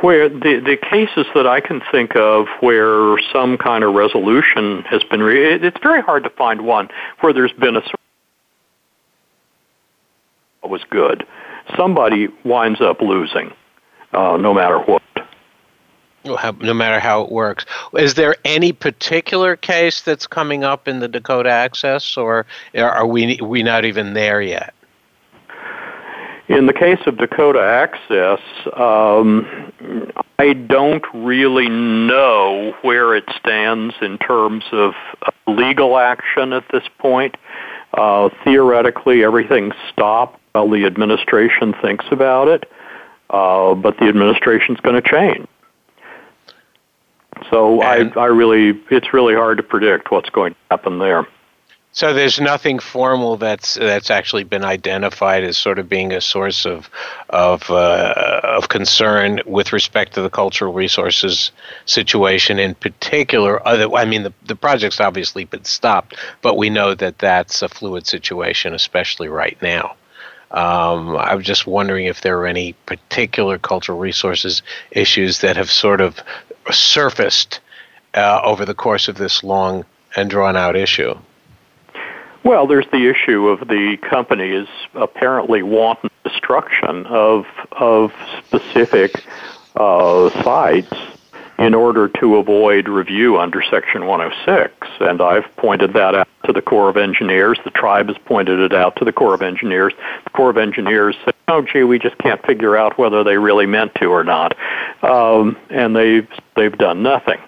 [0.00, 5.04] where the the cases that I can think of where some kind of resolution has
[5.04, 6.88] been, re- it's very hard to find one
[7.20, 7.94] where there's been a sort
[10.64, 11.24] of was good.
[11.76, 13.52] Somebody winds up losing,
[14.12, 15.02] uh, no matter what.
[16.60, 17.64] No matter how it works.
[17.96, 22.46] Is there any particular case that's coming up in the Dakota Access, or
[22.76, 24.74] are we we not even there yet?
[26.48, 28.40] In the case of Dakota Access,
[28.74, 29.72] um,
[30.38, 34.94] I don't really know where it stands in terms of
[35.48, 37.36] legal action at this point.
[37.94, 42.70] Uh, theoretically, everything's stopped while the administration thinks about it,
[43.28, 45.46] uh, but the administration's going to change.
[47.50, 51.26] So I, I really, it's really hard to predict what's going to happen there.
[51.92, 56.66] So there's nothing formal that's that's actually been identified as sort of being a source
[56.66, 56.90] of
[57.30, 61.52] of uh, of concern with respect to the cultural resources
[61.86, 63.66] situation in particular.
[63.66, 67.68] Other, I mean, the the project's obviously been stopped, but we know that that's a
[67.68, 69.96] fluid situation, especially right now.
[70.50, 76.00] Um, I'm just wondering if there are any particular cultural resources issues that have sort
[76.00, 76.20] of
[76.70, 77.60] surfaced
[78.14, 79.84] uh, over the course of this long
[80.14, 81.14] and drawn out issue.
[82.44, 88.12] Well, there's the issue of the companies apparently wanton destruction of of
[88.46, 89.24] specific
[89.74, 90.92] uh, sites
[91.58, 94.72] in order to avoid review under Section 106.
[95.00, 97.58] And I've pointed that out to the Corps of Engineers.
[97.64, 99.94] The tribe has pointed it out to the Corps of Engineers.
[100.24, 103.66] The Corps of Engineers said, "Oh, gee, we just can't figure out whether they really
[103.66, 104.56] meant to or not,"
[105.02, 107.38] um, and they've they've done nothing.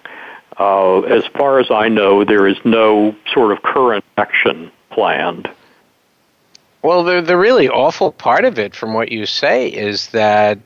[0.59, 5.49] Uh, as far as I know, there is no sort of current action planned.
[6.81, 10.57] Well, the the really awful part of it, from what you say, is that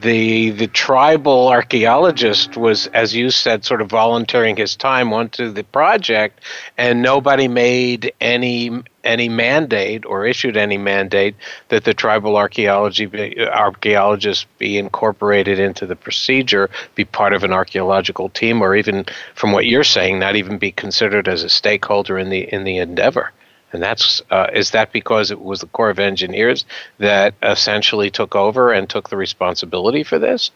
[0.00, 5.62] the the tribal archaeologist was, as you said, sort of volunteering his time onto the
[5.62, 6.40] project,
[6.76, 11.36] and nobody made any any mandate or issued any mandate
[11.68, 17.52] that the tribal archaeology be, archaeologist be incorporated into the procedure, be part of an
[17.52, 22.18] archaeological team, or even, from what you're saying, not even be considered as a stakeholder
[22.18, 23.30] in the in the endeavor.
[23.74, 26.64] And that's uh, is that because it was the Corps of Engineers
[26.98, 30.52] that essentially took over and took the responsibility for this?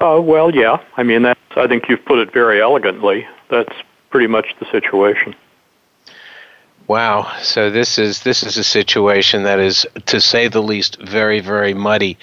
[0.00, 0.82] Uh, well, yeah.
[0.96, 3.26] I mean, that's, I think you've put it very elegantly.
[3.50, 3.72] That's
[4.10, 5.36] pretty much the situation.
[6.90, 7.30] Wow.
[7.40, 11.72] So this is this is a situation that is, to say the least, very very
[11.72, 12.18] muddy.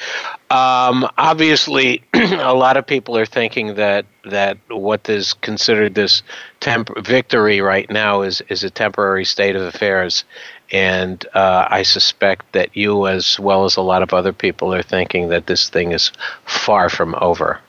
[0.49, 6.21] Um, obviously, a lot of people are thinking that that what is considered this
[6.59, 10.25] temp- victory right now is is a temporary state of affairs,
[10.69, 14.83] and uh, I suspect that you, as well as a lot of other people, are
[14.83, 16.11] thinking that this thing is
[16.43, 17.61] far from over.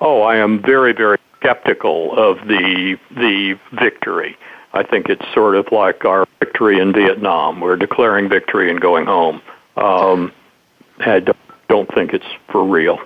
[0.00, 4.36] Oh, I am very very skeptical of the the victory.
[4.72, 7.60] I think it's sort of like our victory in Vietnam.
[7.60, 9.40] We're declaring victory and going home.
[9.76, 10.32] Um,
[11.00, 11.22] I
[11.68, 12.98] don't think it's for real.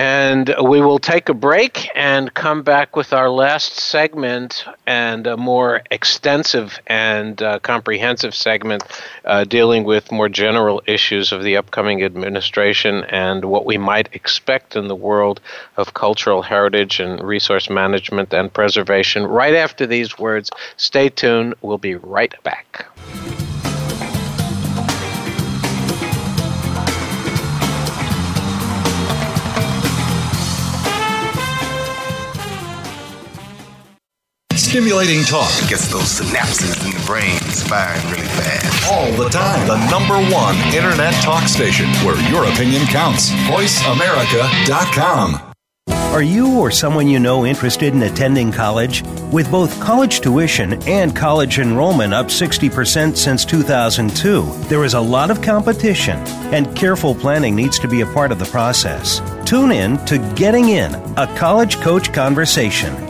[0.00, 5.36] And we will take a break and come back with our last segment and a
[5.36, 8.82] more extensive and uh, comprehensive segment
[9.26, 14.74] uh, dealing with more general issues of the upcoming administration and what we might expect
[14.74, 15.42] in the world
[15.76, 19.26] of cultural heritage and resource management and preservation.
[19.26, 21.56] Right after these words, stay tuned.
[21.60, 22.86] We'll be right back.
[34.70, 35.50] Stimulating talk.
[35.68, 38.88] Gets those synapses in the brain firing really fast.
[38.88, 39.66] All the time.
[39.66, 43.30] The number one internet talk station where your opinion counts.
[43.50, 45.40] VoiceAmerica.com.
[46.14, 49.02] Are you or someone you know interested in attending college?
[49.32, 55.32] With both college tuition and college enrollment up 60% since 2002, there is a lot
[55.32, 56.20] of competition,
[56.54, 59.20] and careful planning needs to be a part of the process.
[59.44, 63.09] Tune in to Getting In, a college coach conversation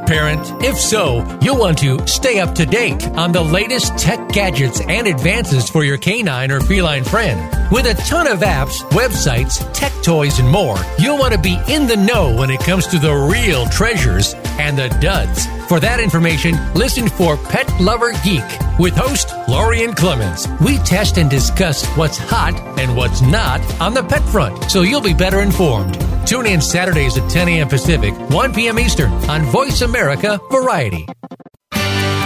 [0.11, 0.45] parent?
[0.61, 5.07] If so, you'll want to stay up to date on the latest tech gadgets and
[5.07, 7.39] advances for your canine or feline friend.
[7.71, 11.87] With a ton of apps, websites, tech toys, and more, you'll want to be in
[11.87, 15.47] the know when it comes to the real treasures and the duds.
[15.69, 18.43] For that information, listen for Pet Lover Geek
[18.77, 20.45] with host Lorien Clemens.
[20.59, 24.99] We test and discuss what's hot and what's not on the pet front, so you'll
[24.99, 25.97] be better informed.
[26.27, 27.69] Tune in Saturdays at 10 a.m.
[27.69, 28.79] Pacific, 1 p.m.
[28.79, 30.00] Eastern on Voice America
[30.49, 31.05] Variety.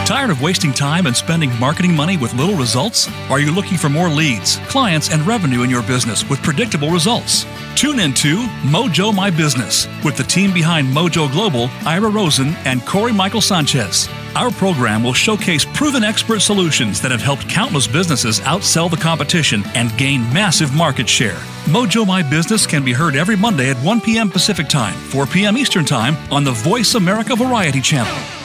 [0.05, 3.09] Tired of wasting time and spending marketing money with little results?
[3.27, 7.43] Are you looking for more leads, clients, and revenue in your business with predictable results?
[7.75, 12.85] Tune in to Mojo My Business with the team behind Mojo Global, Ira Rosen, and
[12.85, 14.07] Corey Michael Sanchez.
[14.35, 19.63] Our program will showcase proven expert solutions that have helped countless businesses outsell the competition
[19.73, 21.39] and gain massive market share.
[21.65, 24.29] Mojo My Business can be heard every Monday at 1 p.m.
[24.29, 25.57] Pacific Time, 4 p.m.
[25.57, 28.44] Eastern Time on the Voice America Variety Channel.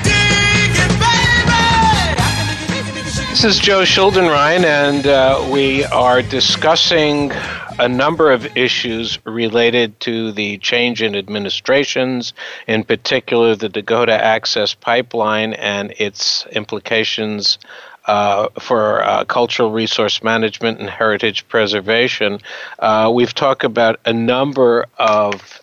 [3.31, 7.31] This is Joe Schuldenrein, and uh, we are discussing
[7.79, 12.33] a number of issues related to the change in administrations,
[12.67, 17.57] in particular the Dakota Access Pipeline and its implications
[18.05, 22.37] uh, for uh, cultural resource management and heritage preservation.
[22.79, 25.61] Uh, we've talked about a number of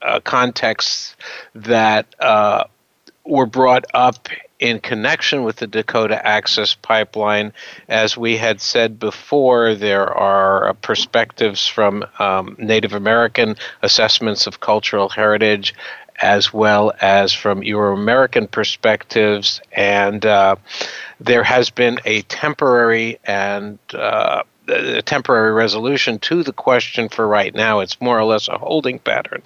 [0.00, 1.14] uh, contexts
[1.54, 2.64] that uh,
[3.26, 4.26] were brought up
[4.60, 7.52] in connection with the Dakota Access Pipeline.
[7.88, 15.08] As we had said before, there are perspectives from um, Native American assessments of cultural
[15.08, 15.74] heritage.
[16.22, 20.56] As well as from Euro American perspectives, and uh,
[21.18, 27.54] there has been a temporary and uh, a temporary resolution to the question for right
[27.54, 27.80] now.
[27.80, 29.42] It's more or less a holding pattern.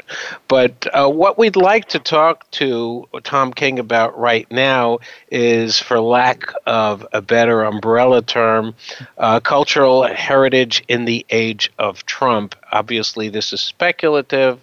[0.48, 4.98] But uh, what we'd like to talk to Tom King about right now
[5.30, 8.74] is, for lack of a better umbrella term,
[9.18, 12.54] uh, cultural heritage in the age of Trump.
[12.70, 14.60] Obviously, this is speculative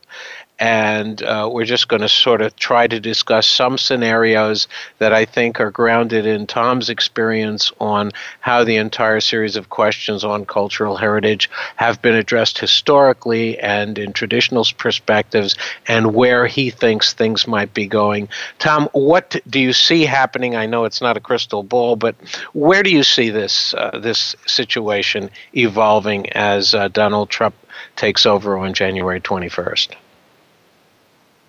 [0.62, 4.68] and uh, we're just going to sort of try to discuss some scenarios
[4.99, 10.24] that I think are grounded in Tom's experience on how the entire series of questions
[10.24, 15.55] on cultural heritage have been addressed historically and in traditional perspectives,
[15.88, 18.30] and where he thinks things might be going.
[18.59, 20.55] Tom, what do you see happening?
[20.55, 22.16] I know it's not a crystal ball, but
[22.53, 27.55] where do you see this uh, this situation evolving as uh, Donald Trump
[27.95, 29.95] takes over on January 21st?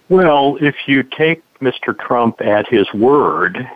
[0.08, 1.98] Well, if you take Mr.
[1.98, 3.68] Trump at his word,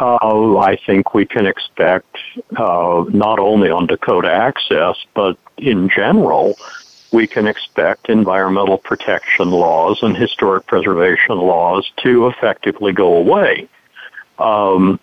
[0.00, 2.16] uh, I think we can expect
[2.56, 6.56] uh, not only on Dakota access, but in general,
[7.12, 13.68] we can expect environmental protection laws and historic preservation laws to effectively go away.
[14.38, 15.00] Um,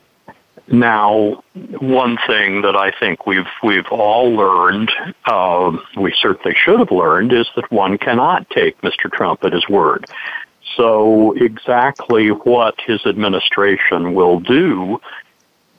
[0.67, 1.43] now,
[1.79, 4.91] one thing that I think we've we've all learned,
[5.25, 9.11] uh, we certainly should have learned, is that one cannot take Mr.
[9.11, 10.05] Trump at his word.
[10.75, 14.99] So exactly what his administration will do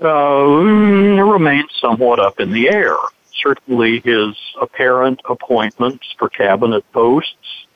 [0.03, 2.97] uh, remains somewhat up in the air.
[3.43, 7.67] Certainly his apparent appointments for cabinet posts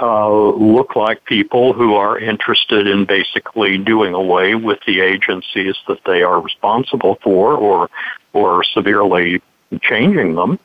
[0.00, 6.00] uh, look like people who are interested in basically doing away with the agencies that
[6.04, 7.88] they are responsible for or
[8.32, 9.40] or severely
[9.80, 10.58] changing them.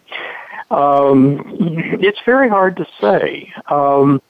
[0.71, 1.43] Um,
[2.01, 3.53] it's very hard to say.
[3.69, 4.21] Um,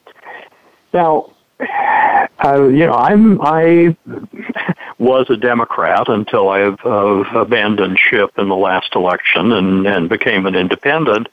[0.93, 3.95] now, uh, you know, I'm I
[4.97, 10.45] was a Democrat until I uh, abandoned ship in the last election and and became
[10.45, 11.27] an independent.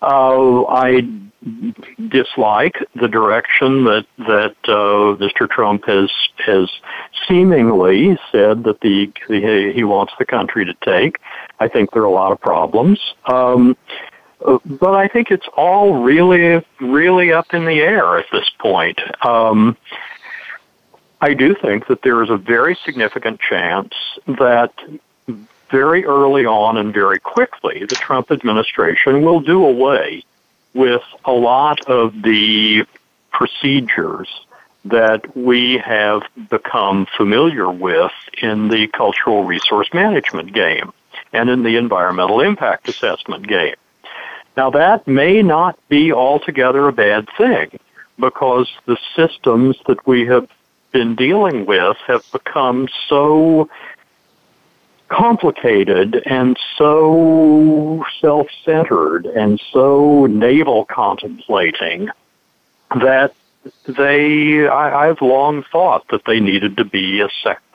[0.00, 1.08] Uh, I
[2.08, 5.50] dislike the direction that that uh, Mr.
[5.50, 6.70] Trump has has
[7.28, 11.18] seemingly said that the, the he wants the country to take.
[11.58, 13.00] I think there are a lot of problems.
[13.26, 13.76] Um,
[14.64, 18.98] but I think it's all really, really up in the air at this point.
[19.24, 19.76] Um,
[21.20, 23.94] I do think that there is a very significant chance
[24.26, 24.72] that
[25.70, 30.24] very early on and very quickly the Trump administration will do away
[30.74, 32.84] with a lot of the
[33.30, 34.28] procedures
[34.84, 38.12] that we have become familiar with
[38.42, 40.92] in the cultural resource management game
[41.32, 43.74] and in the environmental impact assessment game.
[44.56, 47.78] Now that may not be altogether a bad thing
[48.18, 50.48] because the systems that we have
[50.92, 53.68] been dealing with have become so
[55.08, 62.08] complicated and so self-centered and so navel contemplating
[62.90, 63.34] that
[63.86, 67.24] they I, I've long thought that they needed to be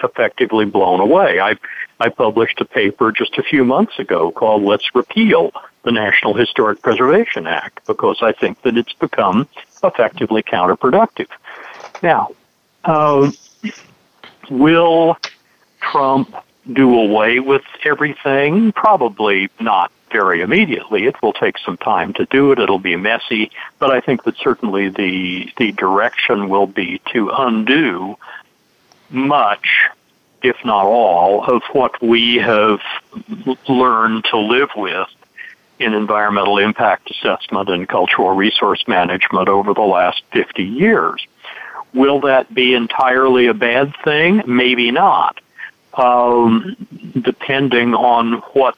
[0.04, 1.40] effectively blown away.
[1.40, 1.56] I
[2.00, 5.52] I published a paper just a few months ago called "Let's Repeal
[5.88, 9.48] the National Historic Preservation Act" because I think that it's become
[9.82, 11.30] effectively counterproductive.
[12.04, 12.32] Now,
[12.84, 13.32] uh,
[14.50, 15.18] will
[15.80, 16.36] Trump
[16.72, 18.74] do away with everything?
[18.74, 21.06] Probably not very immediately.
[21.06, 22.60] It will take some time to do it.
[22.60, 28.18] It'll be messy, but I think that certainly the the direction will be to undo
[29.10, 29.88] much,
[30.44, 32.82] if not all, of what we have
[33.70, 35.08] learned to live with
[35.80, 41.26] in environmental impact assessment and cultural resource management over the last 50 years.
[41.94, 44.42] Will that be entirely a bad thing?
[44.46, 45.40] Maybe not.
[45.94, 46.76] Um,
[47.22, 48.78] depending on what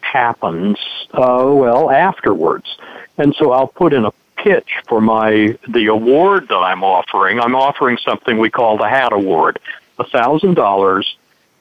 [0.00, 0.78] happens,
[1.12, 2.76] uh, well, afterwards.
[3.16, 7.40] And so I'll put in a pitch for my, the award that I'm offering.
[7.40, 9.58] I'm offering something we call the Hat Award.
[9.98, 11.16] A thousand dollars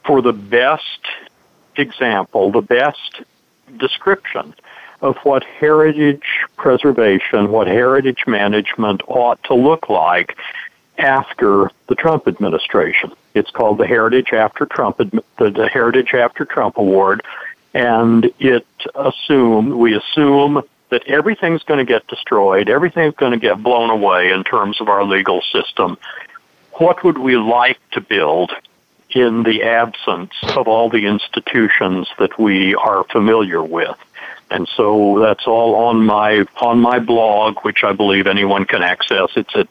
[0.05, 1.01] for the best
[1.75, 3.21] example, the best
[3.77, 4.53] description
[5.01, 6.25] of what heritage
[6.55, 10.37] preservation, what heritage management ought to look like
[10.97, 13.11] after the Trump administration.
[13.33, 17.21] It's called the Heritage After Trump, the, Heritage After Trump Award,
[17.73, 23.61] and it assume we assume that everything's going to get destroyed, everything's going to get
[23.61, 25.97] blown away in terms of our legal system.
[26.73, 28.51] What would we like to build
[29.11, 33.97] in the absence of all the institutions that we are familiar with?
[34.49, 39.29] And so that's all on my on my blog, which I believe anyone can access.
[39.35, 39.67] It's at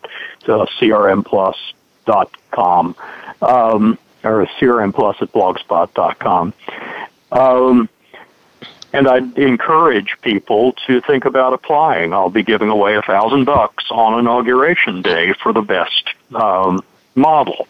[0.46, 2.94] uh, crmplus.com
[3.42, 6.52] um, or crmplus at blogspot.com.
[7.32, 7.88] Um,
[8.92, 12.12] and I encourage people to think about applying.
[12.12, 16.82] I'll be giving away a thousand bucks on inauguration day for the best um,
[17.14, 17.68] model.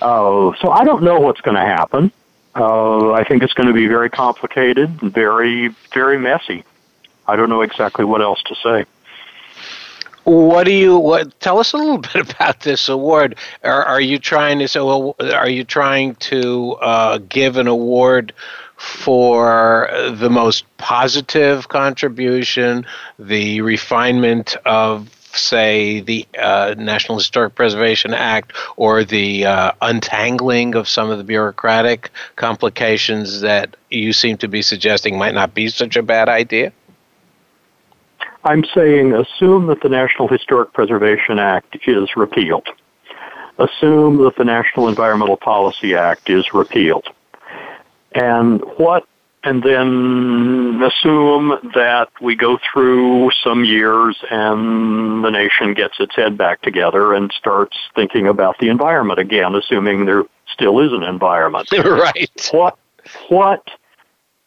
[0.00, 2.10] Uh, so I don't know what's going to happen.
[2.54, 6.64] Uh, I think it's going to be very complicated, very, very messy.
[7.26, 8.84] I don't know exactly what else to say.
[10.24, 11.38] What do you what?
[11.40, 13.36] Tell us a little bit about this award.
[13.64, 15.16] Are, are you trying to so?
[15.18, 18.32] Are you trying to uh, give an award
[18.76, 22.84] for the most positive contribution,
[23.18, 30.88] the refinement of say, the uh, National Historic Preservation Act or the uh, untangling of
[30.88, 35.96] some of the bureaucratic complications that you seem to be suggesting might not be such
[35.96, 36.72] a bad idea?
[38.44, 42.66] I'm saying assume that the National Historic Preservation Act is repealed.
[43.58, 47.06] Assume that the National Environmental Policy Act is repealed.
[48.14, 49.06] And what
[49.44, 56.38] and then assume that we go through some years and the nation gets its head
[56.38, 61.68] back together and starts thinking about the environment again, assuming there still is an environment.
[61.84, 62.30] right.
[62.52, 62.78] What
[63.28, 63.66] what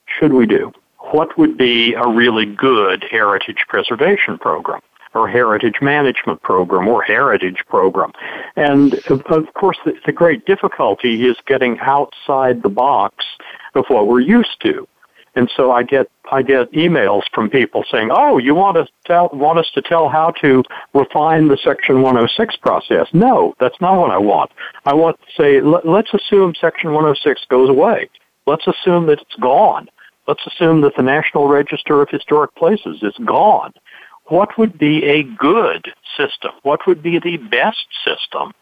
[0.06, 0.72] should we do?
[1.12, 4.82] What would be a really good heritage preservation program?
[5.14, 8.12] or heritage management program or heritage program.
[8.58, 9.24] And of
[9.54, 13.24] course, the, the, great difficulty is getting outside the box
[13.76, 14.88] of what we're used to.
[15.36, 19.30] And so I get I get emails from people saying, "Oh, you want to tell
[19.34, 20.64] want us to tell how to
[20.94, 24.52] refine the Section 106 process?" No, that's not what I want.
[24.86, 28.10] I want to say, let's assume Section 106 goes away.
[28.46, 29.90] Let's assume that it's gone.
[30.28, 33.74] Let's assume that the National Register of Historic Places is gone.
[34.28, 36.52] What would be a good system?
[36.64, 38.54] What would be the best system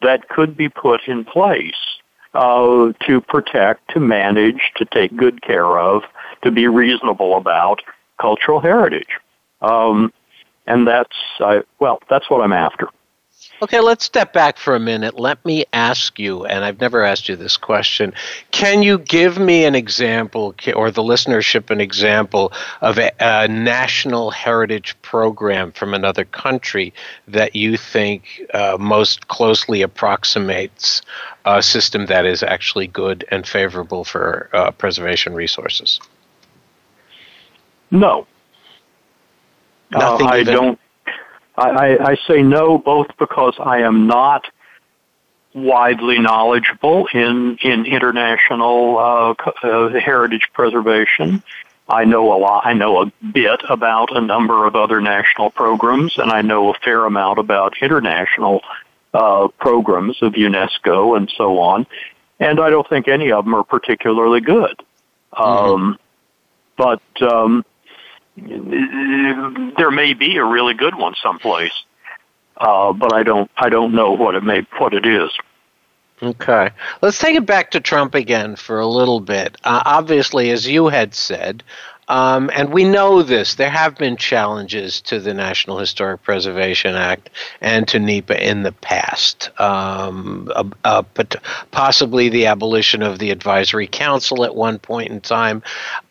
[0.00, 2.00] that could be put in place
[2.34, 6.02] uh, to protect, to manage, to take good care of,
[6.42, 7.82] to be reasonable about
[8.20, 9.18] cultural heritage.
[9.60, 10.12] Um,
[10.66, 12.88] and that's, I, well, that's what I'm after.
[13.62, 15.20] Okay, let's step back for a minute.
[15.20, 18.12] Let me ask you, and I've never asked you this question.
[18.50, 24.32] Can you give me an example, or the listenership an example, of a, a national
[24.32, 26.92] heritage program from another country
[27.28, 31.00] that you think uh, most closely approximates
[31.44, 36.00] a system that is actually good and favorable for uh, preservation resources?
[37.92, 38.26] No.
[39.94, 40.52] Uh, I even?
[40.52, 40.78] don't
[41.56, 44.46] I, I, say no both because I am not
[45.54, 51.42] widely knowledgeable in in international uh, uh, heritage preservation.
[51.88, 52.64] I know a lot.
[52.64, 56.74] I know a bit about a number of other national programs, and I know a
[56.74, 58.62] fair amount about international
[59.12, 61.86] uh, programs of UNESCO and so on.
[62.40, 64.80] And I don't think any of them are particularly good.
[65.34, 65.42] Mm-hmm.
[65.42, 65.98] Um,
[66.76, 67.64] but um,
[68.36, 71.84] there may be a really good one someplace,
[72.56, 75.30] uh, but I don't I don't know what it may what it is.
[76.22, 76.70] Okay,
[77.00, 79.56] let's take it back to Trump again for a little bit.
[79.64, 81.64] Uh, obviously, as you had said,
[82.08, 83.54] um, and we know this.
[83.54, 87.30] There have been challenges to the National Historic Preservation Act
[87.60, 89.50] and to NEPA in the past.
[89.60, 91.36] Um, uh, uh, but
[91.70, 95.62] possibly the abolition of the Advisory Council at one point in time.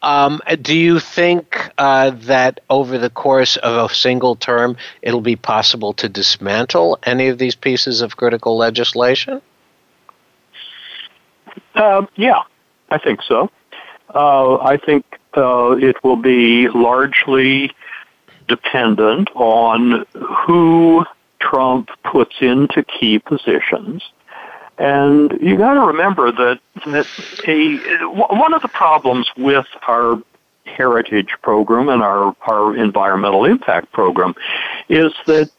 [0.01, 5.35] Um, do you think uh, that over the course of a single term, it'll be
[5.35, 9.41] possible to dismantle any of these pieces of critical legislation?
[11.75, 12.41] Uh, yeah,
[12.89, 13.49] I think so.
[14.13, 15.05] Uh, I think
[15.35, 17.71] uh, it will be largely
[18.47, 21.05] dependent on who
[21.39, 24.03] Trump puts into key positions.
[24.77, 27.07] And you got to remember that, that
[27.47, 27.77] a,
[28.07, 30.21] one of the problems with our
[30.65, 34.35] heritage program and our, our environmental impact program
[34.89, 35.49] is that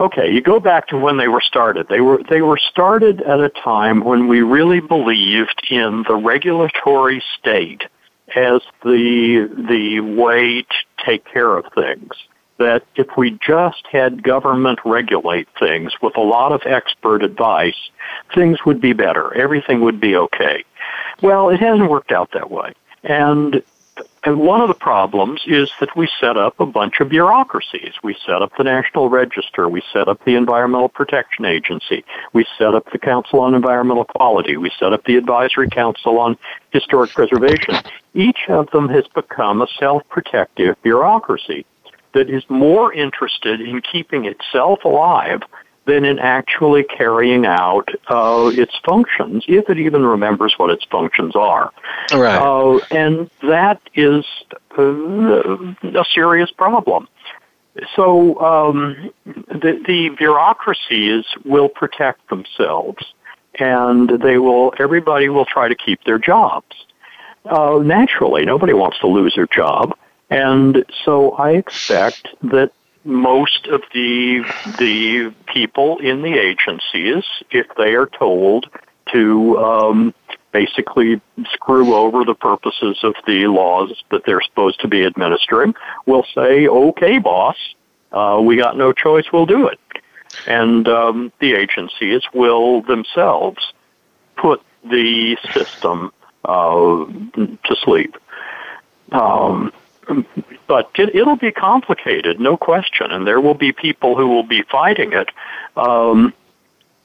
[0.00, 1.86] Okay, you go back to when they were started.
[1.88, 7.22] They were they were started at a time when we really believed in the regulatory
[7.38, 7.84] state
[8.36, 12.10] as the the way to take care of things.
[12.58, 17.90] That if we just had government regulate things with a lot of expert advice,
[18.34, 19.34] things would be better.
[19.34, 20.64] Everything would be okay.
[21.22, 22.74] Well, it hasn't worked out that way.
[23.02, 23.62] And
[24.24, 27.92] and one of the problems is that we set up a bunch of bureaucracies.
[28.02, 29.68] We set up the National Register.
[29.68, 32.04] We set up the Environmental Protection Agency.
[32.32, 34.56] We set up the Council on Environmental Quality.
[34.56, 36.38] We set up the Advisory Council on
[36.70, 37.74] Historic Preservation.
[38.14, 41.66] Each of them has become a self-protective bureaucracy
[42.14, 45.40] that is more interested in keeping itself alive
[45.84, 51.34] than in actually carrying out uh, its functions, if it even remembers what its functions
[51.34, 51.72] are.
[52.12, 52.38] Right.
[52.38, 54.24] Uh, and that is
[54.78, 57.08] uh, a serious problem.
[57.96, 63.02] So um, the, the bureaucracies will protect themselves,
[63.58, 64.74] and they will.
[64.78, 66.76] Everybody will try to keep their jobs.
[67.44, 69.96] Uh, naturally, nobody wants to lose their job,
[70.30, 72.72] and so I expect that
[73.04, 74.44] most of the
[74.78, 78.70] the people in the agencies, if they are told
[79.12, 80.14] to um,
[80.52, 81.20] basically
[81.52, 85.74] screw over the purposes of the laws that they're supposed to be administering,
[86.06, 87.56] will say, "Okay, boss,
[88.12, 89.24] uh, we got no choice.
[89.32, 89.80] We'll do it."
[90.46, 93.72] And um, the agencies will themselves
[94.36, 96.12] put the system
[96.44, 98.16] uh, to sleep.
[99.12, 99.72] Um,
[100.66, 104.62] but it, it'll be complicated, no question, and there will be people who will be
[104.62, 105.28] fighting it.
[105.76, 106.32] Um,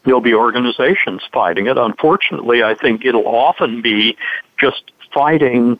[0.03, 1.78] there'll be organizations fighting it.
[1.78, 4.18] Unfortunately, I think it'll often be
[4.60, 5.80] just fighting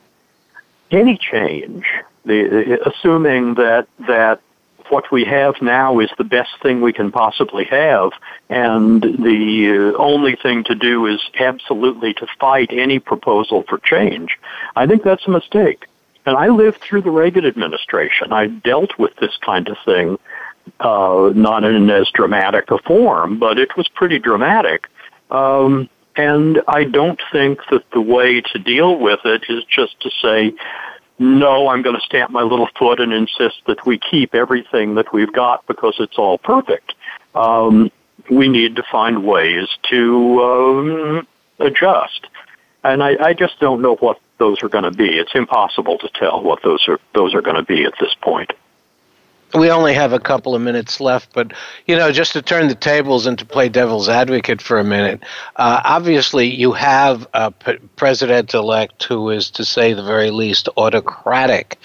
[0.92, 1.86] any change,
[2.26, 4.42] the, assuming that that
[4.90, 8.12] what we have now is the best thing we can possibly have,
[8.50, 14.38] and the only thing to do is absolutely to fight any proposal for change.
[14.76, 15.88] I think that's a mistake.
[16.28, 18.34] And I lived through the Reagan administration.
[18.34, 20.20] I dealt with this kind of thing,
[20.82, 24.88] uh, not in as dramatic a form, but it was pretty dramatic.
[25.32, 30.12] Um, and I don't think that the way to deal with it is just to
[30.22, 30.54] say,
[31.18, 35.14] no, I'm going to stamp my little foot and insist that we keep everything that
[35.14, 36.94] we've got because it's all perfect.
[37.36, 37.90] Um,
[38.30, 41.28] we need to find ways to um,
[41.60, 42.28] adjust.
[42.84, 45.08] And I, I just don't know what those are going to be.
[45.18, 48.54] It's impossible to tell what those are those are going to be at this point.
[49.56, 51.54] we only have a couple of minutes left, but
[51.86, 55.24] you know, just to turn the tables and to play devil's advocate for a minute,
[55.56, 61.78] uh, obviously you have a p- president-elect who is, to say the very least, autocratic.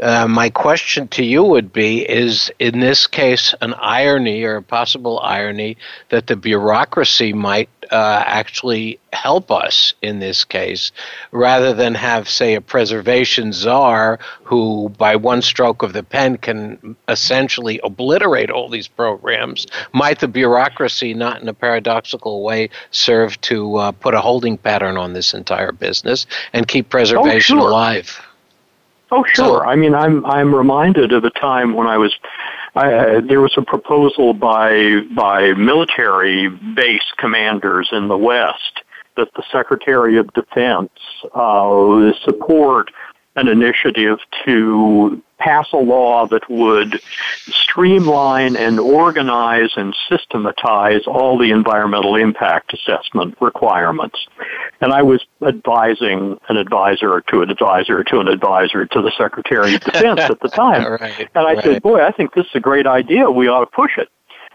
[0.00, 4.62] Uh, my question to you would be: Is in this case an irony or a
[4.62, 5.78] possible irony
[6.10, 10.92] that the bureaucracy might uh, actually help us in this case,
[11.32, 16.96] rather than have, say, a preservation czar who, by one stroke of the pen, can
[17.08, 19.66] essentially obliterate all these programs?
[19.92, 24.96] Might the bureaucracy, not in a paradoxical way, serve to uh, put a holding pattern
[24.96, 27.68] on this entire business and keep preservation oh, sure.
[27.70, 28.20] alive?
[29.10, 29.60] Oh, sure.
[29.60, 32.12] So, I mean, I'm I'm reminded of a time when I was
[32.74, 38.82] uh, there was a proposal by by military base commanders in the West
[39.16, 40.90] that the Secretary of Defense
[41.34, 42.90] uh, support
[43.36, 47.00] an initiative to pass a law that would
[47.48, 54.18] streamline and organize and systematize all the environmental impact assessment requirements.
[54.80, 59.74] And I was advising an advisor to an advisor to an advisor to the Secretary
[59.74, 60.90] of Defense at the time.
[60.92, 61.64] right, and I right.
[61.64, 63.30] said, boy, I think this is a great idea.
[63.30, 64.08] We ought to push it.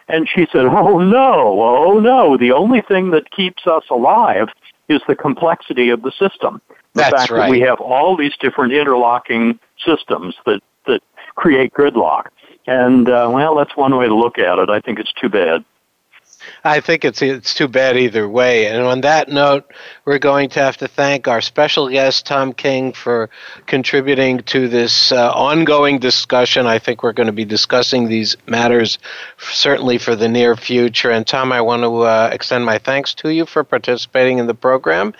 [0.07, 4.49] And she said, oh no, oh no, the only thing that keeps us alive
[4.89, 6.61] is the complexity of the system.
[6.93, 7.39] The That's fact right.
[7.43, 11.01] that we have all these different interlocking systems that, that
[11.35, 12.25] create gridlock.
[12.67, 14.69] And, uh, well, that's one way to look at it.
[14.69, 15.63] I think it's too bad.
[16.63, 18.67] I think it's it's too bad either way.
[18.67, 19.71] And on that note,
[20.05, 23.29] we're going to have to thank our special guest Tom King for
[23.65, 26.65] contributing to this uh, ongoing discussion.
[26.65, 28.99] I think we're going to be discussing these matters
[29.39, 31.11] certainly for the near future.
[31.11, 34.53] And Tom, I want to uh, extend my thanks to you for participating in the
[34.55, 35.13] program.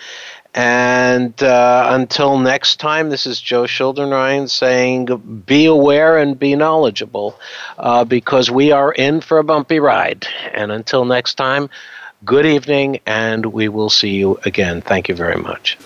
[0.54, 5.06] And uh, until next time, this is Joe Schuldenrein saying
[5.46, 7.38] be aware and be knowledgeable
[7.78, 10.26] uh, because we are in for a bumpy ride.
[10.52, 11.70] And until next time,
[12.24, 14.82] good evening, and we will see you again.
[14.82, 15.78] Thank you very much.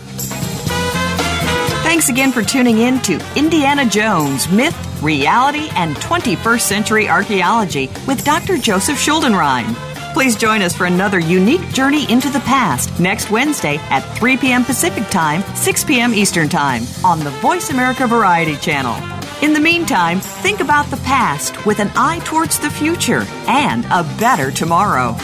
[1.87, 8.25] Thanks again for tuning in to Indiana Jones Myth, Reality, and 21st Century Archaeology with
[8.25, 8.59] Dr.
[8.59, 9.96] Joseph Schuldenrein.
[10.17, 14.65] Please join us for another unique journey into the past next Wednesday at 3 p.m.
[14.65, 16.15] Pacific Time, 6 p.m.
[16.15, 18.95] Eastern Time on the Voice America Variety Channel.
[19.45, 24.05] In the meantime, think about the past with an eye towards the future and a
[24.19, 25.15] better tomorrow.